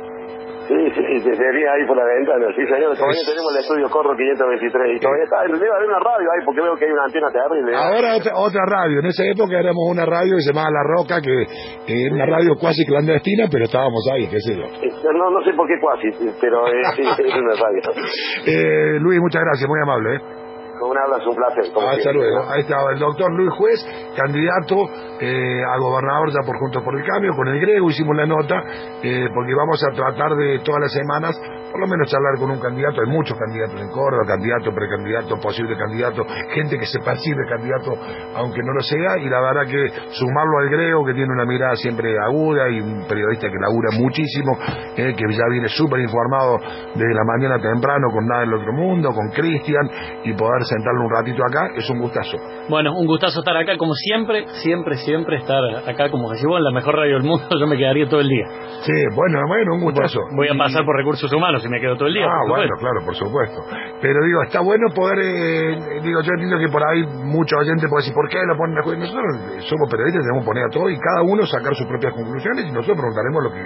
Sí, 0.70 0.78
sí, 0.94 1.02
te 1.26 1.34
sería 1.34 1.70
ahí 1.74 1.84
por 1.90 1.98
la 1.98 2.06
ventana, 2.06 2.46
sí 2.54 2.62
señor, 2.62 2.94
todavía 2.94 3.26
tenemos 3.26 3.50
el 3.50 3.60
estudio 3.66 3.90
Corro 3.90 4.14
523 4.14 4.70
y 4.70 5.00
todavía 5.02 5.26
está, 5.26 5.42
debe 5.50 5.66
haber 5.66 5.90
una 5.90 5.98
radio 5.98 6.28
ahí 6.30 6.42
porque 6.46 6.62
veo 6.62 6.76
que 6.78 6.86
hay 6.86 6.94
una 6.94 7.06
antena 7.10 7.28
terrible. 7.34 7.74
¿eh? 7.74 7.82
Ahora 7.82 8.10
otra, 8.22 8.32
otra 8.38 8.64
radio, 8.70 9.02
en 9.02 9.08
esa 9.10 9.26
época 9.26 9.58
éramos 9.58 9.82
una 9.90 10.06
radio 10.06 10.38
que 10.38 10.46
se 10.46 10.54
llamaba 10.54 10.70
La 10.70 10.86
Roca, 10.86 11.18
que 11.26 11.34
era 11.42 12.14
una 12.14 12.28
radio 12.30 12.54
casi 12.54 12.86
clandestina, 12.86 13.50
pero 13.50 13.66
estábamos 13.66 14.06
ahí, 14.14 14.30
qué 14.30 14.38
sé 14.46 14.54
yo. 14.54 14.66
Eh, 14.70 14.94
No, 15.10 15.34
no 15.34 15.42
sé 15.42 15.58
por 15.58 15.66
qué 15.66 15.82
cuasi, 15.82 16.14
pero 16.38 16.70
eh, 16.70 16.86
sí, 16.94 17.02
es 17.02 17.34
una 17.34 17.58
radio. 17.58 17.82
Eh, 18.46 19.00
Luis, 19.02 19.20
muchas 19.20 19.42
gracias, 19.42 19.68
muy 19.68 19.80
amable. 19.82 20.16
¿eh? 20.16 20.39
Un 20.82 20.96
es 21.20 21.28
un 21.28 21.36
placer. 21.36 21.74
como 21.74 21.88
Hasta 21.90 22.02
siempre. 22.02 22.30
luego. 22.30 22.50
Ahí 22.50 22.62
estaba 22.62 22.92
el 22.92 23.00
doctor 23.00 23.32
Luis 23.34 23.52
Juez, 23.58 23.80
candidato 24.16 24.76
eh, 25.20 25.62
a 25.64 25.78
gobernador 25.78 26.32
ya 26.32 26.46
por 26.46 26.58
Juntos 26.58 26.84
por 26.84 26.96
el 26.98 27.06
Cambio, 27.06 27.36
con 27.36 27.48
el 27.48 27.60
Grego 27.60 27.90
hicimos 27.90 28.16
la 28.16 28.26
nota, 28.26 28.64
eh, 29.04 29.28
porque 29.34 29.54
vamos 29.54 29.84
a 29.84 29.92
tratar 29.92 30.36
de 30.36 30.60
todas 30.60 30.82
las 30.82 30.94
semanas, 30.94 31.36
por 31.72 31.80
lo 31.82 31.88
menos 31.88 32.10
charlar 32.10 32.40
con 32.40 32.52
un 32.52 32.60
candidato, 32.60 33.02
hay 33.02 33.12
muchos 33.12 33.38
candidatos 33.38 33.80
en 33.80 33.90
Córdoba, 33.92 34.24
candidato, 34.26 34.72
precandidato, 34.74 35.36
posible 35.42 35.76
candidato, 35.78 36.24
gente 36.56 36.80
que 36.80 36.86
se 36.86 37.00
percibe 37.00 37.44
candidato 37.50 37.92
aunque 38.36 38.62
no 38.64 38.74
lo 38.74 38.82
sea, 38.82 39.18
y 39.20 39.30
la 39.30 39.42
verdad 39.42 39.68
que 39.68 39.90
sumarlo 40.12 40.60
al 40.60 40.70
Grego, 40.70 41.06
que 41.06 41.14
tiene 41.14 41.32
una 41.34 41.46
mirada 41.46 41.76
siempre 41.76 42.16
aguda 42.18 42.70
y 42.70 42.80
un 42.80 43.06
periodista 43.08 43.48
que 43.50 43.60
labura 43.60 43.90
muchísimo, 44.00 44.58
eh, 44.96 45.14
que 45.16 45.26
ya 45.34 45.44
viene 45.52 45.68
súper 45.68 46.00
informado 46.00 46.58
desde 46.96 47.14
la 47.14 47.24
mañana 47.26 47.60
temprano 47.60 48.08
con 48.12 48.26
nada 48.26 48.42
del 48.42 48.54
otro 48.54 48.72
mundo, 48.74 49.12
con 49.14 49.30
Cristian, 49.30 49.90
y 50.24 50.34
poder 50.34 50.64
sentarlo 50.70 51.02
un 51.06 51.12
ratito 51.12 51.42
acá, 51.44 51.74
es 51.76 51.90
un 51.90 52.00
gustazo. 52.00 52.38
Bueno, 52.70 52.94
un 52.94 53.08
gustazo 53.08 53.40
estar 53.40 53.58
acá, 53.58 53.78
como 53.78 53.94
siempre, 53.94 54.46
siempre, 54.62 54.96
siempre 54.98 55.38
estar 55.38 55.64
acá, 55.88 56.10
como 56.10 56.30
decís 56.30 56.46
vos, 56.46 56.58
en 56.58 56.64
la 56.64 56.72
mejor 56.72 56.96
radio 56.96 57.16
del 57.16 57.24
mundo, 57.24 57.48
yo 57.60 57.68
me 57.68 57.78
quedaría 57.78 58.08
todo 58.08 58.22
el 58.22 58.30
día. 58.30 58.46
Sí, 58.86 58.94
bueno, 59.16 59.42
bueno, 59.48 59.74
un 59.76 59.82
gustazo. 59.82 60.20
Voy 60.36 60.48
a 60.48 60.56
pasar 60.58 60.86
por 60.86 60.96
recursos 60.96 61.32
humanos 61.34 61.66
y 61.66 61.70
me 61.70 61.80
quedo 61.80 61.96
todo 61.96 62.08
el 62.08 62.14
día. 62.14 62.26
Ah, 62.26 62.46
bueno, 62.48 62.72
claro, 62.80 63.02
por 63.04 63.16
supuesto. 63.16 63.60
Pero 64.02 64.24
digo, 64.24 64.44
está 64.44 64.62
bueno 64.62 64.88
poder, 64.94 65.20
eh, 65.20 66.02
digo, 66.04 66.22
yo 66.22 66.32
entiendo 66.34 66.58
que 66.60 66.70
por 66.70 66.84
ahí 66.84 67.04
mucha 67.26 67.58
gente 67.66 67.88
puede 67.90 68.04
decir, 68.04 68.14
¿por 68.14 68.30
qué 68.30 68.38
lo 68.46 68.56
ponen 68.56 68.78
a 68.78 68.84
juez? 68.84 69.00
Nosotros 69.00 69.26
somos 69.66 69.90
periodistas, 69.90 70.24
tenemos 70.24 70.44
que 70.44 70.48
poner 70.48 70.64
a 70.66 70.70
todo 70.70 70.90
y 70.90 70.98
cada 70.98 71.22
uno 71.24 71.46
sacar 71.46 71.74
sus 71.76 71.88
propias 71.88 72.14
conclusiones 72.14 72.66
y 72.66 72.72
nosotros 72.72 72.98
preguntaremos 72.98 73.40
lo 73.44 73.52
que, 73.52 73.64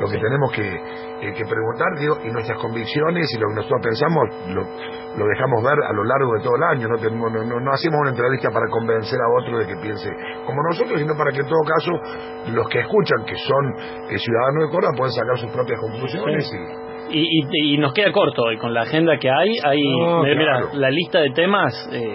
lo 0.00 0.06
que 0.08 0.18
tenemos 0.18 0.48
que, 0.52 0.66
eh, 0.66 1.32
que 1.36 1.44
preguntar, 1.44 1.88
digo, 1.98 2.18
y 2.24 2.32
nuestras 2.32 2.58
convicciones 2.58 3.28
y 3.34 3.38
lo 3.38 3.48
que 3.48 3.54
nosotros 3.54 3.80
pensamos 3.82 4.24
lo, 4.48 4.62
lo 5.16 5.26
dejamos 5.26 5.64
ver 5.64 5.78
a 5.82 5.92
lo 5.92 6.04
largo 6.04 6.34
de 6.34 6.40
todo 6.44 6.56
el 6.56 6.62
año, 6.64 6.88
no, 6.88 6.96
tenemos, 6.98 7.32
no, 7.32 7.42
no- 7.44 7.60
no 7.60 7.72
hacemos 7.72 7.98
una 8.00 8.10
entrevista 8.10 8.50
para 8.50 8.68
convencer 8.68 9.18
a 9.20 9.28
otro 9.40 9.58
de 9.58 9.66
que 9.66 9.76
piense 9.76 10.08
como 10.44 10.62
nosotros, 10.62 11.00
sino 11.00 11.16
para 11.16 11.32
que 11.32 11.40
en 11.40 11.48
todo 11.48 11.62
caso 11.64 11.92
los 12.52 12.68
que 12.68 12.80
escuchan, 12.80 13.24
que 13.24 13.34
son 13.36 13.64
eh, 14.12 14.18
ciudadanos 14.18 14.64
de 14.64 14.70
Córdoba, 14.70 14.92
puedan 14.96 15.12
sacar 15.12 15.36
sus 15.38 15.50
propias 15.52 15.80
conclusiones 15.80 16.46
Sí. 16.50 16.56
y 16.56 16.85
Y, 17.08 17.20
y- 17.20 17.74
y 17.74 17.78
nos 17.78 17.92
queda 17.92 18.10
corto 18.10 18.42
hoy 18.42 18.56
con 18.58 18.74
la 18.74 18.82
agenda 18.82 19.16
que 19.18 19.30
hay. 19.30 19.50
hay 19.64 19.80
No, 20.00 20.22
mira, 20.22 20.34
claro. 20.58 20.68
la 20.74 20.90
lista 20.90 21.20
de 21.20 21.30
temas 21.30 21.72
eh, 21.92 21.98
de 22.00 22.06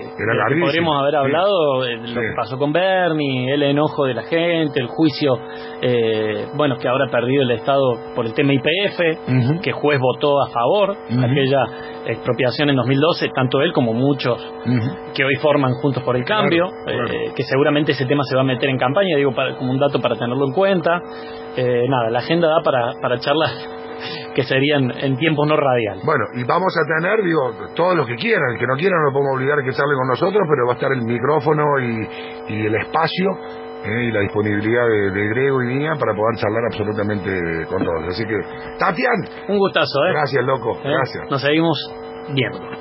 que 0.55 0.59
podríamos 0.61 0.99
haber 0.99 1.11
sí. 1.13 1.17
hablado, 1.17 1.85
eh, 1.85 1.95
lo 1.97 2.07
Sí. 2.07 2.13
que 2.13 2.33
pasó 2.35 2.57
con 2.57 2.73
Bernie, 2.73 3.53
el 3.53 3.63
enojo 3.63 4.05
de 4.05 4.13
la 4.15 4.23
gente, 4.23 4.81
el 4.81 4.87
juicio, 4.87 5.37
eh, 5.81 6.45
bueno, 6.55 6.75
que 6.77 6.87
ahora 6.89 7.05
ha 7.07 7.11
perdido 7.11 7.43
el 7.43 7.51
Estado 7.51 7.81
por 8.15 8.25
el 8.25 8.33
tema 8.33 8.53
IPF, 8.53 8.99
Ujú. 9.27 9.61
que 9.61 9.71
juez 9.71 9.99
votó 9.99 10.41
a 10.41 10.49
favor, 10.49 10.89
Ujú. 11.09 11.19
aquella 11.25 11.63
expropiación 12.05 12.69
en 12.69 12.75
2012, 12.75 13.29
tanto 13.33 13.61
él 13.61 13.71
como 13.73 13.93
muchos 13.93 14.37
que 15.15 15.23
hoy 15.23 15.35
forman 15.41 15.71
Juntos 15.81 16.03
por 16.03 16.15
el 16.17 16.25
Cambio, 16.25 16.65
Claro, 16.85 17.05
claro. 17.05 17.13
eh, 17.13 17.31
que 17.35 17.43
seguramente 17.43 17.93
ese 17.93 18.05
tema 18.05 18.23
se 18.29 18.35
va 18.35 18.41
a 18.41 18.45
meter 18.45 18.69
en 18.69 18.77
campaña, 18.77 19.15
digo, 19.17 19.31
para- 19.33 19.55
como 19.55 19.71
un 19.71 19.79
dato 19.79 19.99
para 19.99 20.15
tenerlo 20.15 20.45
en 20.47 20.53
cuenta. 20.53 20.99
Eh, 21.55 21.83
nada, 21.87 22.09
la 22.09 22.19
agenda 22.19 22.47
da 22.47 22.61
para, 22.63 22.91
para 23.01 23.17
charlas 23.19 23.51
que 24.35 24.43
serían 24.43 24.91
en 24.91 25.17
tiempos 25.17 25.47
no 25.47 25.55
radiales. 25.57 26.03
Bueno, 26.05 26.25
y 26.35 26.43
vamos 26.43 26.73
a 26.77 26.99
tener, 26.99 27.23
digo, 27.23 27.51
todos 27.75 27.95
los 27.95 28.07
que 28.07 28.15
quieran, 28.15 28.51
el 28.53 28.59
que 28.59 28.67
no 28.67 28.75
quiera 28.75 28.95
no 28.97 29.05
lo 29.05 29.13
podemos 29.13 29.35
obligar 29.35 29.59
a 29.59 29.63
que 29.63 29.71
charle 29.71 29.95
con 29.95 30.07
nosotros, 30.07 30.41
pero 30.49 30.65
va 30.67 30.73
a 30.73 30.75
estar 30.75 30.91
el 30.91 31.01
micrófono 31.01 31.63
y, 31.79 32.07
y 32.53 32.65
el 32.65 32.75
espacio 32.75 33.29
eh, 33.83 34.03
y 34.07 34.11
la 34.11 34.21
disponibilidad 34.21 34.87
de, 34.87 35.11
de 35.11 35.27
Grego 35.29 35.63
y 35.63 35.67
mía 35.67 35.93
para 35.99 36.13
poder 36.13 36.37
charlar 36.37 36.63
absolutamente 36.65 37.65
con 37.67 37.83
todos. 37.83 38.03
Así 38.09 38.23
que, 38.25 38.37
Tatian, 38.77 39.47
Un 39.49 39.57
gustazo, 39.57 40.05
¿eh? 40.05 40.11
gracias, 40.13 40.43
loco, 40.45 40.77
¿Eh? 40.83 40.89
gracias. 40.91 41.29
Nos 41.29 41.41
seguimos 41.41 41.77
viendo. 42.33 42.71